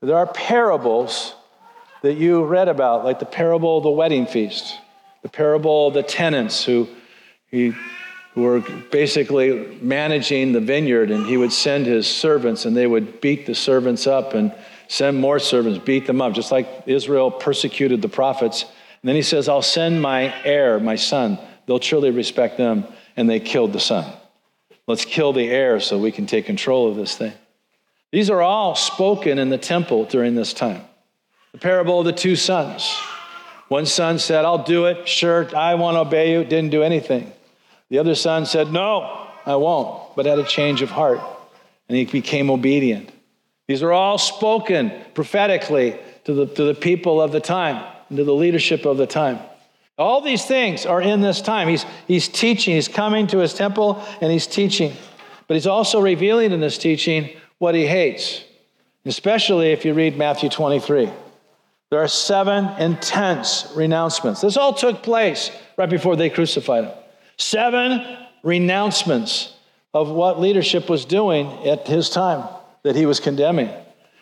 [0.00, 1.34] there are parables
[2.02, 4.76] that you read about, like the parable of the wedding feast,
[5.22, 6.88] the parable of the tenants who,
[7.50, 7.72] he,
[8.34, 13.20] who were basically managing the vineyard, and he would send his servants, and they would
[13.20, 14.52] beat the servants up and
[14.88, 18.62] send more servants, beat them up, just like Israel persecuted the prophets.
[18.62, 21.38] And then he says, I'll send my heir, my son.
[21.66, 22.86] They'll truly respect them.
[23.16, 24.12] And they killed the son.
[24.86, 27.32] Let's kill the heir so we can take control of this thing.
[28.12, 30.82] These are all spoken in the temple during this time.
[31.52, 32.96] The parable of the two sons.
[33.68, 35.08] One son said, I'll do it.
[35.08, 36.44] Sure, I want to obey you.
[36.44, 37.32] Didn't do anything.
[37.88, 41.20] The other son said, No, I won't, but had a change of heart.
[41.88, 43.10] And he became obedient.
[43.66, 48.24] These are all spoken prophetically to the, to the people of the time and to
[48.24, 49.40] the leadership of the time.
[49.98, 51.68] All these things are in this time.
[51.68, 54.92] He's, he's teaching, he's coming to his temple and he's teaching.
[55.48, 58.42] But he's also revealing in this teaching what he hates,
[59.06, 61.10] especially if you read Matthew 23.
[61.90, 64.40] There are seven intense renouncements.
[64.40, 66.92] This all took place right before they crucified him.
[67.38, 69.54] Seven renouncements
[69.94, 72.46] of what leadership was doing at his time
[72.82, 73.70] that he was condemning.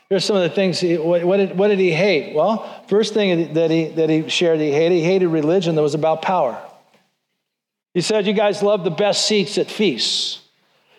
[0.08, 0.80] Here's some of the things.
[0.80, 2.34] He, what, did, what did he hate?
[2.34, 5.94] Well, first thing that he, that he shared he hated, he hated religion that was
[5.94, 6.60] about power.
[7.94, 10.40] He said, You guys love the best seats at feasts.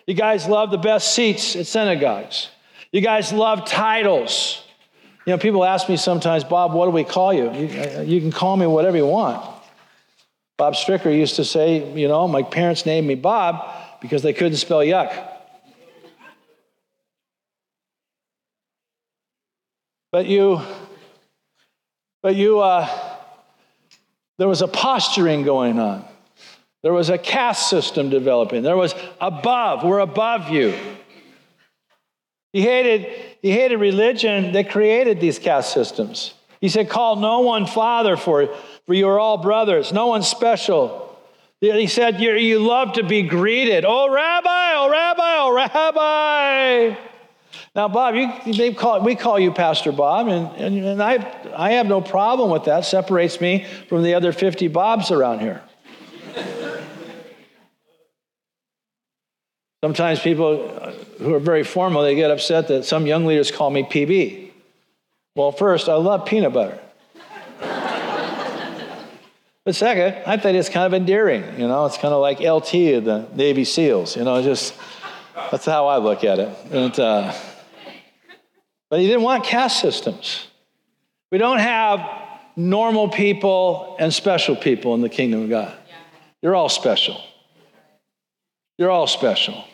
[0.06, 2.48] You guys love the best seats at synagogues.
[2.92, 4.62] You guys love titles.
[5.26, 7.52] You know, people ask me sometimes, Bob, what do we call you?
[7.52, 9.44] You, you can call me whatever you want.
[10.56, 13.68] Bob Stricker used to say, you know, my parents named me Bob
[14.00, 15.35] because they couldn't spell yuck.
[20.12, 20.60] But you,
[22.22, 22.88] but you, uh,
[24.38, 26.04] there was a posturing going on.
[26.82, 28.62] There was a caste system developing.
[28.62, 30.78] There was above, we're above you.
[32.52, 36.32] He hated, he hated religion that created these caste systems.
[36.60, 38.48] He said, Call no one father, for,
[38.86, 41.18] for you are all brothers, no one special.
[41.60, 43.84] He said, You love to be greeted.
[43.86, 47.15] Oh, Rabbi, oh, Rabbi, oh, Rabbi.
[47.76, 51.86] Now, Bob, you, call, we call you Pastor Bob, and, and, and I, I have
[51.86, 52.86] no problem with that.
[52.86, 55.60] Separates me from the other 50 Bobs around here.
[59.84, 60.68] Sometimes people
[61.18, 64.52] who are very formal, they get upset that some young leaders call me PB.
[65.34, 66.80] Well, first, I love peanut butter.
[69.64, 71.60] but second, I think it's kind of endearing.
[71.60, 74.16] You know, it's kind of like LT of the Navy SEALs.
[74.16, 74.74] You know, just
[75.50, 76.56] that's how I look at it.
[76.70, 77.34] And, uh,
[78.90, 80.46] but he didn't want caste systems.
[81.30, 82.00] We don't have
[82.56, 85.76] normal people and special people in the kingdom of God.
[86.42, 87.20] You're all special.
[88.78, 89.64] You're all special.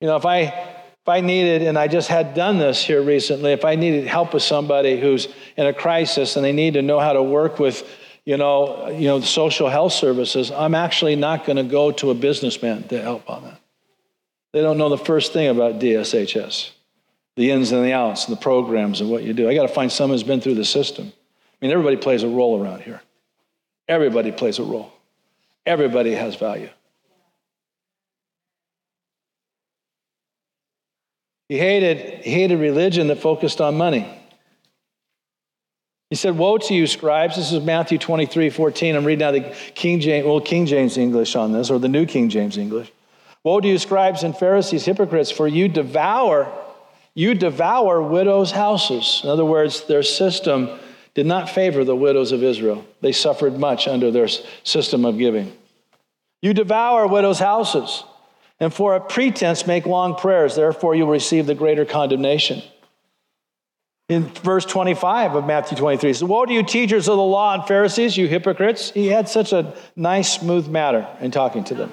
[0.00, 0.72] You know, if I
[1.02, 4.34] if I needed, and I just had done this here recently, if I needed help
[4.34, 7.84] with somebody who's in a crisis and they need to know how to work with,
[8.24, 12.14] you know, you know, social health services, I'm actually not going to go to a
[12.14, 13.61] businessman to help on that.
[14.52, 16.70] They don't know the first thing about DSHS,
[17.36, 19.48] the ins and the outs, and the programs and what you do.
[19.48, 21.06] I got to find someone who's been through the system.
[21.06, 23.00] I mean, everybody plays a role around here.
[23.88, 24.92] Everybody plays a role.
[25.64, 26.68] Everybody has value.
[31.48, 34.08] He hated, he hated religion that focused on money.
[36.08, 37.36] He said, Woe to you, scribes.
[37.36, 38.96] This is Matthew 23, 14.
[38.96, 42.06] I'm reading out the King James, well, King James English on this, or the New
[42.06, 42.92] King James English.
[43.44, 46.52] Woe to you, scribes and Pharisees, hypocrites, for you devour,
[47.14, 49.20] you devour widows' houses.
[49.24, 50.78] In other words, their system
[51.14, 52.86] did not favor the widows of Israel.
[53.00, 55.52] They suffered much under their system of giving.
[56.40, 58.04] You devour widows' houses,
[58.60, 60.54] and for a pretense make long prayers.
[60.54, 62.62] Therefore, you'll receive the greater condemnation.
[64.08, 67.54] In verse 25 of Matthew 23, he says, woe to you, teachers of the law
[67.54, 68.90] and Pharisees, you hypocrites.
[68.90, 71.92] He had such a nice, smooth manner in talking to them.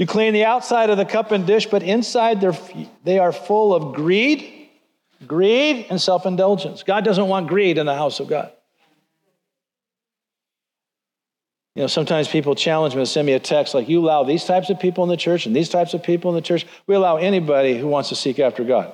[0.00, 2.40] You clean the outside of the cup and dish, but inside
[3.04, 4.70] they are full of greed,
[5.26, 6.82] greed, and self indulgence.
[6.82, 8.50] God doesn't want greed in the house of God.
[11.74, 14.46] You know, sometimes people challenge me and send me a text like, You allow these
[14.46, 16.66] types of people in the church and these types of people in the church.
[16.86, 18.86] We allow anybody who wants to seek after God.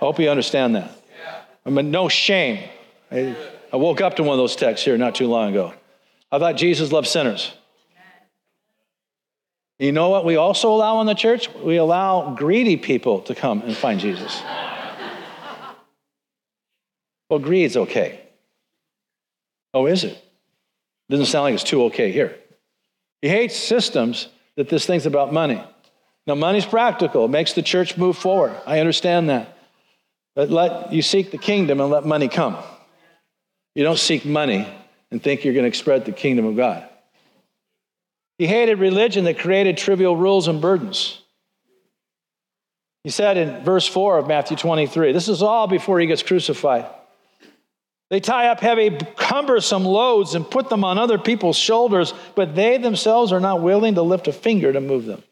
[0.00, 0.90] I hope you understand that.
[1.66, 2.66] I mean, no shame.
[3.10, 3.36] I,
[3.70, 5.74] I woke up to one of those texts here not too long ago.
[6.32, 7.52] I thought Jesus loved sinners.
[9.84, 11.52] You know what we also allow in the church?
[11.56, 14.40] We allow greedy people to come and find Jesus.
[17.28, 18.18] well, greed's okay.
[19.74, 20.18] Oh, is it?
[21.10, 22.34] Doesn't sound like it's too okay here.
[23.20, 25.62] He hates systems that this thing's about money.
[26.26, 28.58] Now, money's practical, it makes the church move forward.
[28.66, 29.58] I understand that.
[30.34, 32.56] But let you seek the kingdom and let money come.
[33.74, 34.66] You don't seek money
[35.10, 36.88] and think you're going to spread the kingdom of God.
[38.38, 41.20] He hated religion that created trivial rules and burdens.
[43.04, 46.86] He said in verse 4 of Matthew 23, this is all before he gets crucified.
[48.10, 52.78] They tie up heavy, cumbersome loads and put them on other people's shoulders, but they
[52.78, 55.22] themselves are not willing to lift a finger to move them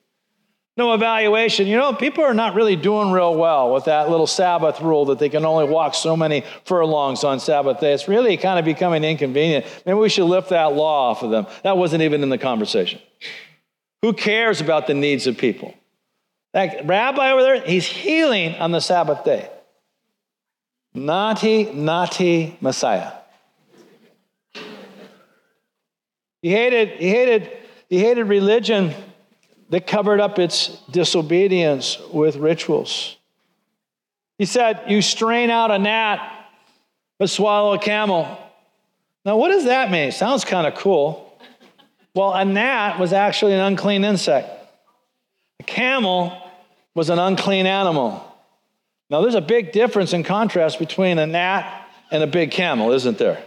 [0.76, 1.66] no evaluation.
[1.66, 5.18] You know, people are not really doing real well with that little Sabbath rule that
[5.18, 7.92] they can only walk so many furlongs on Sabbath day.
[7.92, 9.66] It's really kind of becoming inconvenient.
[9.84, 11.46] Maybe we should lift that law off of them.
[11.62, 13.00] That wasn't even in the conversation.
[14.00, 15.74] Who cares about the needs of people?
[16.54, 19.50] That rabbi over there, he's healing on the Sabbath day.
[20.94, 23.12] Naughty, naughty Messiah.
[26.42, 27.50] He hated, he hated,
[27.88, 28.94] he hated religion
[29.72, 33.16] that covered up its disobedience with rituals.
[34.36, 36.20] He said, You strain out a gnat,
[37.18, 38.38] but swallow a camel.
[39.24, 40.12] Now, what does that mean?
[40.12, 41.40] Sounds kind of cool.
[42.14, 44.50] Well, a gnat was actually an unclean insect,
[45.58, 46.38] a camel
[46.94, 48.28] was an unclean animal.
[49.08, 53.16] Now, there's a big difference in contrast between a gnat and a big camel, isn't
[53.16, 53.42] there?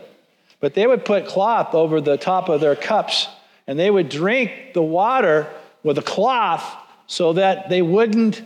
[0.59, 3.27] But they would put cloth over the top of their cups
[3.67, 5.47] and they would drink the water
[5.85, 6.65] with a cloth
[7.05, 8.43] so that they wouldn't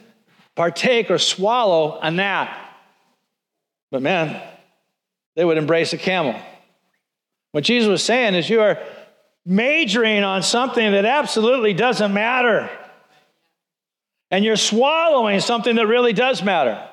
[0.55, 2.53] partake or swallow a gnat.
[3.91, 4.45] But man,
[5.37, 6.35] they would embrace a camel.
[7.53, 8.77] What Jesus was saying is, you are
[9.45, 12.69] majoring on something that absolutely doesn't matter.
[14.29, 16.85] And you're swallowing something that really does matter.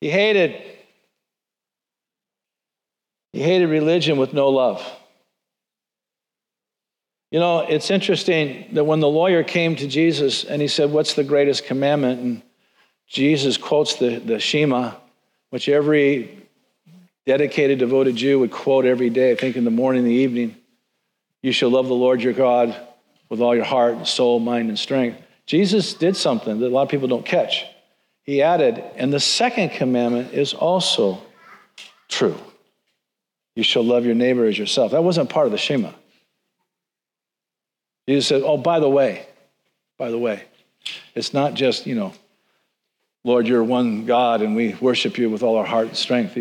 [0.00, 0.60] He hated
[3.32, 4.84] he hated religion with no love.
[7.36, 11.12] You know, it's interesting that when the lawyer came to Jesus and he said, What's
[11.12, 12.22] the greatest commandment?
[12.22, 12.42] And
[13.06, 14.94] Jesus quotes the, the Shema,
[15.50, 16.48] which every
[17.26, 20.56] dedicated, devoted Jew would quote every day, I think in the morning the evening.
[21.42, 22.74] You shall love the Lord your God
[23.28, 25.20] with all your heart, soul, mind, and strength.
[25.44, 27.66] Jesus did something that a lot of people don't catch.
[28.22, 31.20] He added, and the second commandment is also
[32.08, 32.38] true.
[33.54, 34.92] You shall love your neighbor as yourself.
[34.92, 35.92] That wasn't part of the Shema.
[38.08, 39.26] Jesus said, Oh, by the way,
[39.98, 40.44] by the way,
[41.14, 42.12] it's not just, you know,
[43.24, 46.38] Lord, you're one God and we worship you with all our heart and strength.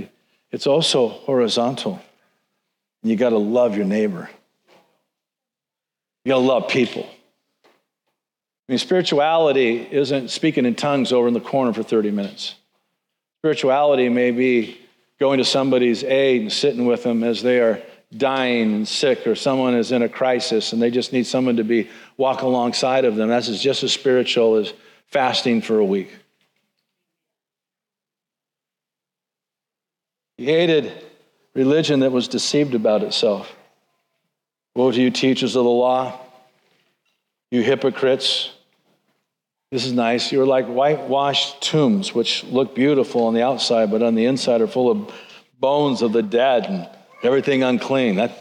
[0.52, 2.00] It's also horizontal.
[3.02, 4.30] You got to love your neighbor.
[6.24, 7.08] You got to love people.
[8.68, 12.56] I mean, spirituality isn't speaking in tongues over in the corner for 30 minutes.
[13.42, 14.80] Spirituality may be
[15.20, 17.82] going to somebody's aid and sitting with them as they are
[18.16, 21.64] dying and sick, or someone is in a crisis and they just need someone to
[21.64, 23.30] be walk alongside of them.
[23.30, 24.74] That's just as spiritual as
[25.08, 26.12] fasting for a week.
[30.38, 30.92] He hated
[31.54, 33.56] religion that was deceived about itself.
[34.76, 36.20] Woe to you, teachers of the law,
[37.50, 38.52] you hypocrites.
[39.72, 40.32] This is nice.
[40.32, 44.68] You're like whitewashed tombs, which look beautiful on the outside, but on the inside are
[44.68, 45.14] full of
[45.60, 46.90] bones of the dead and
[47.26, 48.16] everything unclean.
[48.16, 48.32] That,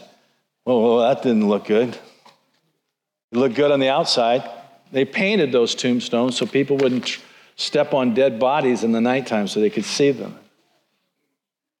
[0.65, 1.89] well, that didn't look good.
[1.89, 4.49] It looked good on the outside.
[4.91, 7.17] They painted those tombstones so people wouldn't
[7.55, 10.37] step on dead bodies in the nighttime so they could see them.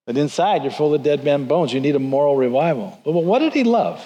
[0.05, 1.73] But inside, you're full of dead man bones.
[1.73, 2.99] You need a moral revival.
[3.03, 4.03] But what did he love?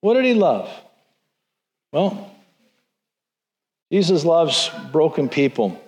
[0.00, 0.70] What did he love?
[1.92, 2.30] Well,
[3.90, 5.80] Jesus loves broken people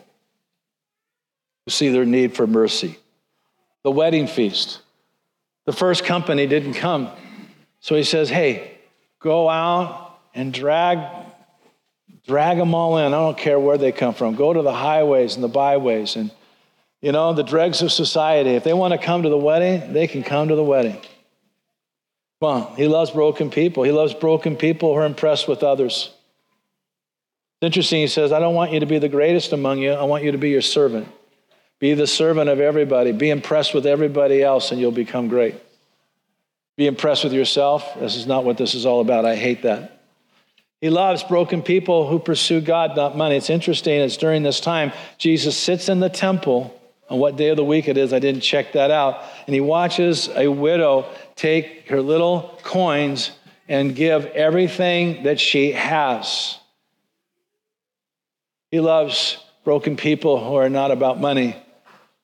[1.64, 2.96] who see their need for mercy.
[3.82, 4.80] The wedding feast.
[5.66, 7.10] The first company didn't come.
[7.80, 8.78] So he says, hey,
[9.20, 10.98] go out and drag,
[12.26, 13.06] drag them all in.
[13.06, 14.34] I don't care where they come from.
[14.34, 16.30] Go to the highways and the byways and
[17.00, 18.50] you know, the dregs of society.
[18.50, 20.98] If they want to come to the wedding, they can come to the wedding.
[22.40, 23.82] Well, he loves broken people.
[23.82, 26.10] He loves broken people who are impressed with others.
[27.60, 29.92] It's interesting, he says, I don't want you to be the greatest among you.
[29.92, 31.08] I want you to be your servant.
[31.78, 33.12] Be the servant of everybody.
[33.12, 35.54] Be impressed with everybody else, and you'll become great.
[36.76, 37.98] Be impressed with yourself.
[37.98, 39.24] This is not what this is all about.
[39.24, 40.02] I hate that.
[40.80, 43.36] He loves broken people who pursue God, not money.
[43.36, 47.56] It's interesting, it's during this time, Jesus sits in the temple on what day of
[47.56, 49.22] the week it is, I didn't check that out.
[49.46, 51.06] And he watches a widow
[51.36, 53.30] take her little coins
[53.68, 56.58] and give everything that she has.
[58.70, 61.56] He loves broken people who are not about money,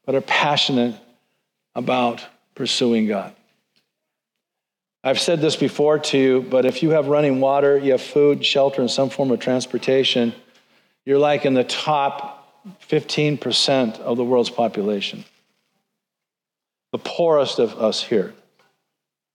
[0.05, 0.95] but are passionate
[1.75, 2.25] about
[2.55, 3.35] pursuing God.
[5.05, 8.45] I've said this before to you, but if you have running water, you have food,
[8.45, 10.33] shelter, and some form of transportation,
[11.05, 12.39] you're like in the top
[12.89, 15.25] 15% of the world's population.
[16.93, 18.33] The poorest of us here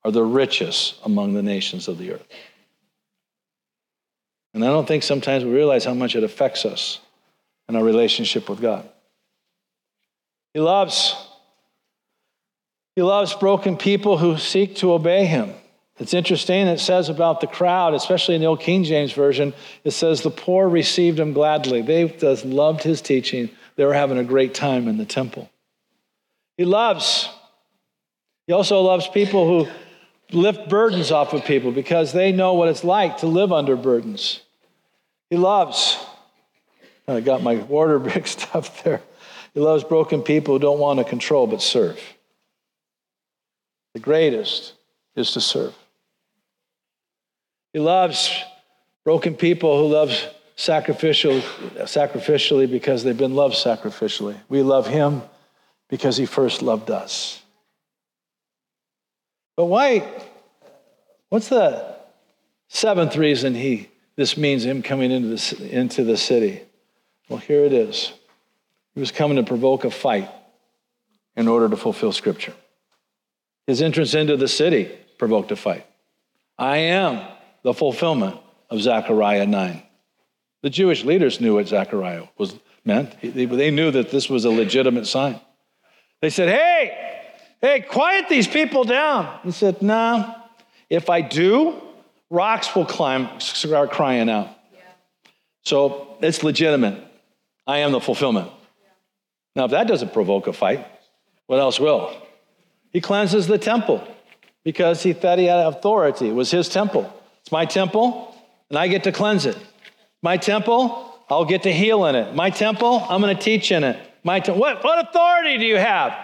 [0.06, 2.26] are the richest among the nations of the earth.
[4.54, 7.00] And I don't think sometimes we realize how much it affects us
[7.68, 8.88] in our relationship with God.
[10.58, 11.16] He loves
[12.96, 15.54] he loves broken people who seek to obey him.
[16.00, 19.54] It's interesting, it says about the crowd, especially in the Old King James Version,
[19.84, 21.84] it says the poor received him gladly.
[21.84, 23.52] They just loved his teaching.
[23.76, 25.48] They were having a great time in the temple.
[26.58, 27.30] He loves,
[28.48, 29.72] he also loves people who
[30.36, 34.42] lift burdens off of people because they know what it's like to live under burdens.
[35.30, 36.04] He loves,
[37.08, 39.04] I got my water mixed up there.
[39.58, 42.00] He loves broken people who don't want to control but serve.
[43.96, 44.74] The greatest
[45.16, 45.74] is to serve.
[47.74, 48.40] He loves
[49.04, 50.16] broken people who love
[50.56, 51.42] sacrificial,
[51.88, 54.38] sacrificially because they've been loved sacrificially.
[54.48, 55.24] We love him
[55.90, 57.42] because he first loved us.
[59.56, 60.08] But why?
[61.30, 61.96] What's the
[62.68, 66.62] seventh reason he this means him coming into the, into the city?
[67.28, 68.14] Well, here it is.
[68.98, 70.28] He was coming to provoke a fight
[71.36, 72.56] in order to fulfill Scripture.
[73.68, 74.90] His entrance into the city
[75.20, 75.86] provoked a fight.
[76.58, 77.24] I am
[77.62, 78.40] the fulfillment
[78.72, 79.84] of Zechariah 9.
[80.64, 83.22] The Jewish leaders knew what Zechariah was meant.
[83.22, 85.40] They knew that this was a legitimate sign.
[86.24, 87.30] They said, Hey,
[87.62, 89.42] hey, quiet these people down.
[89.44, 90.34] He said, Nah,
[90.90, 91.80] if I do,
[92.32, 94.50] rocks will climb, start crying out.
[94.74, 94.80] Yeah.
[95.66, 97.00] So it's legitimate.
[97.68, 98.54] I am the fulfillment.
[99.58, 100.86] Now, if that doesn't provoke a fight,
[101.48, 102.16] what else will?
[102.94, 104.08] He cleanses the temple
[104.64, 106.30] because he thought he had authority.
[106.30, 107.12] It was his temple.
[107.42, 108.36] It's my temple,
[108.70, 109.58] and I get to cleanse it.
[110.22, 112.36] My temple, I'll get to heal in it.
[112.36, 114.00] My temple, I'm going to teach in it.
[114.24, 116.16] My te- what, what authority do you have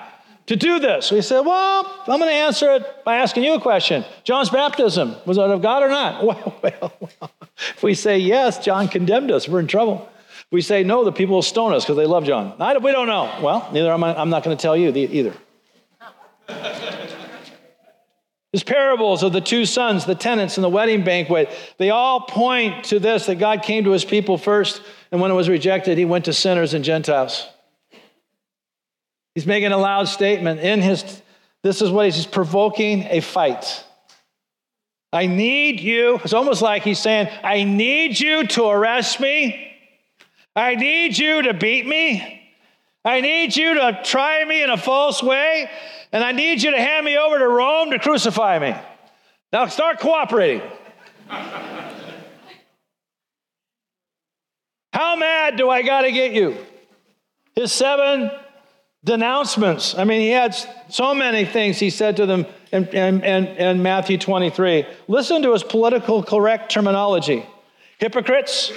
[0.45, 1.11] to do this?
[1.11, 4.05] We said, Well, I'm going to answer it by asking you a question.
[4.25, 6.23] John's baptism, was it of God or not?
[6.23, 7.31] Well, well, well.
[7.75, 9.49] If we say yes, John condemned us.
[9.49, 10.07] We're in trouble.
[10.53, 12.53] We say no, the people will stone us because they love John.
[12.59, 13.39] I, we don't know.
[13.41, 15.33] Well, neither am I, I'm not going to tell you either.
[18.51, 21.49] His parables of the two sons, the tenants, and the wedding banquet,
[21.79, 25.33] they all point to this that God came to his people first, and when it
[25.33, 27.47] was rejected, he went to sinners and Gentiles.
[29.33, 31.23] He's making a loud statement in his,
[31.63, 33.83] this is what he's, he's provoking a fight.
[35.11, 36.19] I need you.
[36.23, 39.71] It's almost like he's saying, I need you to arrest me.
[40.55, 42.41] I need you to beat me.
[43.05, 45.69] I need you to try me in a false way,
[46.11, 48.75] and I need you to hand me over to Rome to crucify me.
[49.51, 50.61] Now start cooperating.
[54.93, 56.55] How mad do I got to get you?
[57.55, 58.31] His seven
[59.03, 59.97] denouncements.
[59.97, 60.55] I mean, he had
[60.89, 64.85] so many things he said to them in, in, in, in Matthew 23.
[65.07, 67.45] Listen to his political correct terminology
[67.99, 68.71] hypocrites,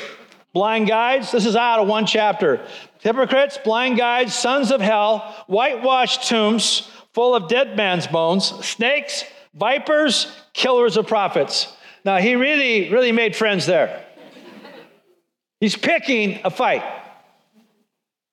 [0.57, 1.33] blind guides.
[1.33, 2.67] This is out of one chapter.
[3.01, 10.35] Hypocrites, blind guides, sons of hell, whitewashed tombs full of dead man's bones, snakes, vipers,
[10.55, 11.71] killers of prophets.
[12.07, 14.03] Now, he really, really made friends there.
[15.61, 16.85] He's picking a fight.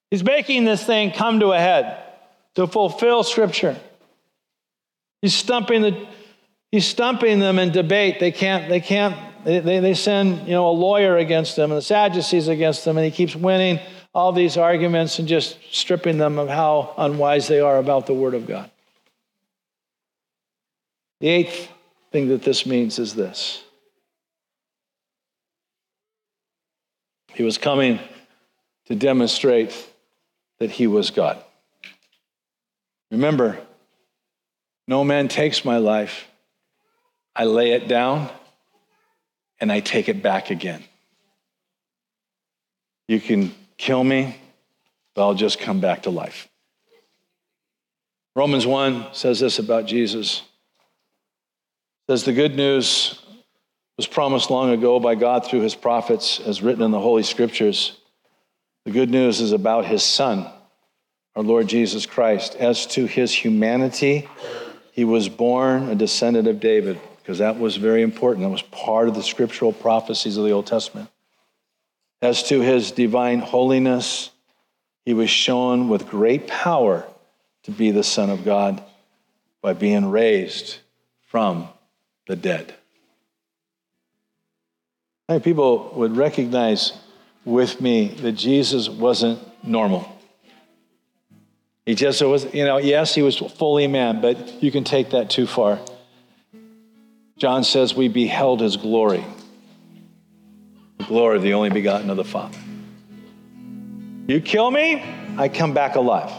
[0.09, 2.03] He's making this thing come to a head
[2.55, 3.75] to fulfill Scripture.
[5.21, 6.07] He's stumping the
[6.71, 8.21] he's stumping them in debate.
[8.21, 11.77] They can't, they can't, they, they, they send, you know, a lawyer against them and
[11.77, 13.79] the Sadducees against them, and he keeps winning
[14.13, 18.33] all these arguments and just stripping them of how unwise they are about the Word
[18.33, 18.69] of God.
[21.19, 21.69] The eighth
[22.11, 23.63] thing that this means is this
[27.33, 27.99] He was coming
[28.85, 29.89] to demonstrate
[30.59, 31.43] that He was God.
[33.09, 33.57] Remember,
[34.87, 36.27] no man takes my life,
[37.35, 38.29] I lay it down
[39.63, 40.83] and I take it back again.
[43.07, 44.35] You can kill me,
[45.15, 46.49] but I'll just come back to life.
[48.35, 50.39] Romans 1 says this about Jesus.
[50.39, 53.23] It says the good news
[53.95, 57.95] was promised long ago by God through his prophets as written in the holy scriptures.
[58.83, 60.45] The good news is about his son,
[61.37, 62.57] our Lord Jesus Christ.
[62.57, 64.27] As to his humanity,
[64.91, 68.45] he was born a descendant of David because that was very important.
[68.45, 71.09] That was part of the scriptural prophecies of the Old Testament.
[72.21, 74.29] As to his divine holiness,
[75.05, 77.05] he was shown with great power
[77.63, 78.83] to be the Son of God
[79.61, 80.79] by being raised
[81.27, 81.69] from
[82.27, 82.73] the dead.
[85.29, 86.91] Many people would recognize
[87.45, 90.09] with me that Jesus wasn't normal.
[91.85, 95.29] He just was, you know, yes, he was fully man, but you can take that
[95.29, 95.79] too far.
[97.37, 99.23] John says, We beheld his glory,
[100.97, 102.57] the glory of the only begotten of the Father.
[104.27, 105.03] You kill me,
[105.37, 106.31] I come back alive.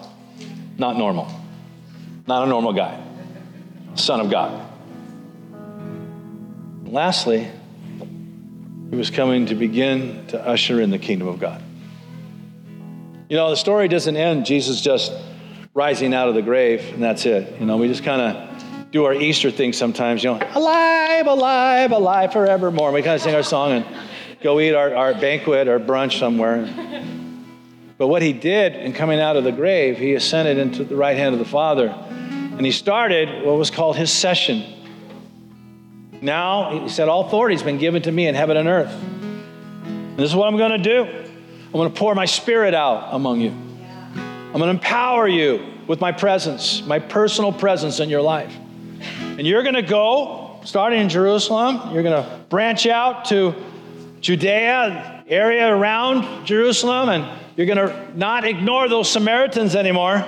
[0.78, 1.28] Not normal.
[2.26, 3.00] Not a normal guy.
[3.94, 4.60] Son of God.
[6.84, 7.48] lastly,
[8.90, 11.62] he was coming to begin to usher in the kingdom of God.
[13.28, 15.12] You know, the story doesn't end Jesus just
[15.74, 17.58] rising out of the grave and that's it.
[17.58, 18.53] You know, we just kind of
[18.94, 22.92] do our Easter thing sometimes, you know, alive, alive, alive forevermore.
[22.92, 23.86] We kind of sing our song and
[24.40, 26.62] go eat our, our banquet or brunch somewhere.
[27.98, 31.16] But what he did in coming out of the grave, he ascended into the right
[31.16, 31.88] hand of the Father.
[31.88, 34.62] And he started what was called his session.
[36.20, 38.92] Now, he said, All authority has been given to me in heaven and earth.
[38.92, 43.08] And this is what I'm going to do I'm going to pour my spirit out
[43.10, 43.50] among you.
[43.50, 48.56] I'm going to empower you with my presence, my personal presence in your life.
[49.36, 53.52] And you're going to go, starting in Jerusalem, you're going to branch out to
[54.20, 60.24] Judea, area around Jerusalem, and you're going to not ignore those Samaritans anymore.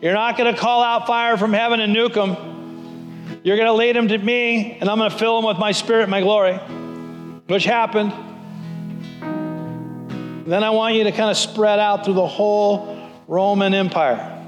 [0.00, 3.40] You're not going to call out fire from heaven and nuke them.
[3.42, 5.72] You're going to lead them to me, and I'm going to fill them with my
[5.72, 6.58] spirit, my glory,
[7.48, 8.12] which happened.
[10.46, 14.39] Then I want you to kind of spread out through the whole Roman Empire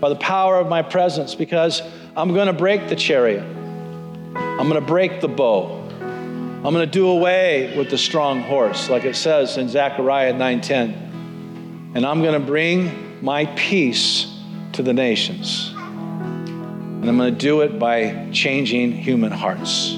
[0.00, 1.82] by the power of my presence because
[2.16, 3.42] I'm going to break the chariot.
[3.42, 5.82] I'm going to break the bow.
[5.90, 11.94] I'm going to do away with the strong horse, like it says in Zechariah 9:10.
[11.94, 14.26] And I'm going to bring my peace
[14.72, 15.72] to the nations.
[15.76, 19.96] And I'm going to do it by changing human hearts.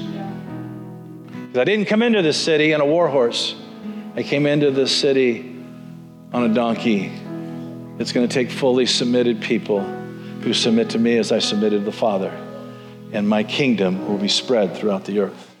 [1.55, 3.55] I didn't come into this city on a war horse.
[4.15, 5.57] I came into this city
[6.31, 7.11] on a donkey.
[7.99, 11.85] It's going to take fully submitted people who submit to me as I submitted to
[11.85, 12.31] the Father,
[13.11, 15.55] and my kingdom will be spread throughout the earth.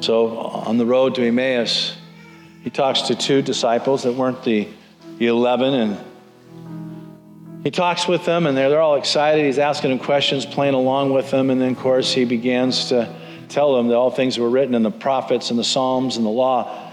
[0.00, 1.96] So, on the road to Emmaus,
[2.62, 4.68] he talks to two disciples that weren't the,
[5.18, 5.98] the 11, and
[7.64, 9.44] he talks with them, and they're, they're all excited.
[9.44, 13.12] He's asking them questions, playing along with them, and then, of course, he begins to
[13.48, 16.30] tell them that all things were written in the prophets and the Psalms and the
[16.30, 16.92] law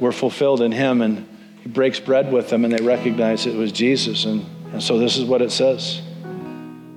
[0.00, 1.28] were fulfilled in him, and
[1.64, 4.24] he breaks bread with them, and they recognize it was Jesus.
[4.24, 6.02] And and so this is what it says.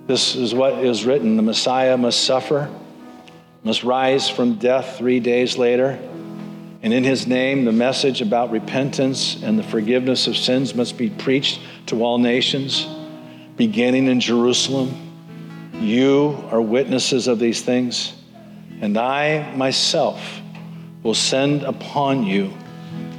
[0.07, 2.73] This is what is written the Messiah must suffer,
[3.61, 5.99] must rise from death three days later.
[6.81, 11.11] And in his name, the message about repentance and the forgiveness of sins must be
[11.11, 12.87] preached to all nations,
[13.57, 15.69] beginning in Jerusalem.
[15.73, 18.11] You are witnesses of these things,
[18.81, 20.41] and I myself
[21.03, 22.51] will send upon you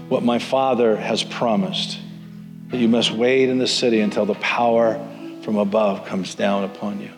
[0.09, 1.99] what my Father has promised
[2.69, 4.95] that you must wait in the city until the power
[5.43, 7.11] from above comes down upon you.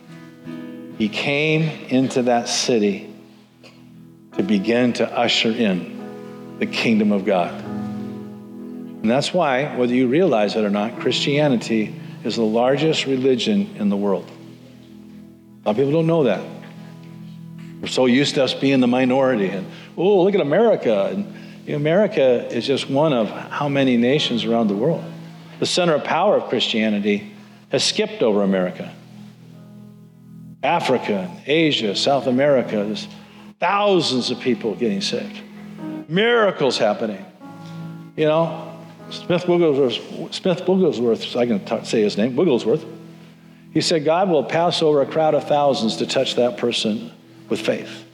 [0.98, 3.12] He came into that city
[4.36, 7.52] to begin to usher in the kingdom of God.
[7.64, 13.88] And that's why, whether you realize it or not, Christianity is the largest religion in
[13.88, 14.30] the world.
[15.64, 16.44] A lot of people don't know that.
[17.80, 19.66] We're so used to us being the minority, and
[19.96, 21.06] oh, look at America.
[21.06, 21.34] And
[21.70, 25.04] you know, America is just one of how many nations around the world
[25.60, 27.32] the center of power of Christianity
[27.68, 28.92] has skipped over America.
[30.64, 33.06] Africa, Asia, South America, there's
[33.60, 35.40] thousands of people getting saved.
[36.08, 37.24] Miracles happening.
[38.16, 38.76] You know,
[39.10, 42.84] Smith Wigglesworth, Smith Wigglesworth I can t- say his name, Wigglesworth,
[43.72, 47.12] he said, God will pass over a crowd of thousands to touch that person
[47.48, 48.06] with faith.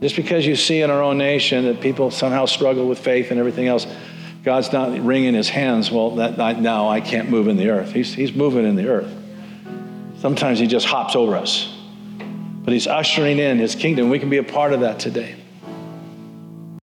[0.00, 3.38] Just because you see in our own nation that people somehow struggle with faith and
[3.38, 3.86] everything else,
[4.42, 7.92] God's not wringing his hands, well, that, now I can't move in the earth.
[7.92, 9.14] He's, he's moving in the earth.
[10.18, 11.76] Sometimes he just hops over us.
[12.62, 14.10] But he's ushering in his kingdom.
[14.10, 15.36] We can be a part of that today.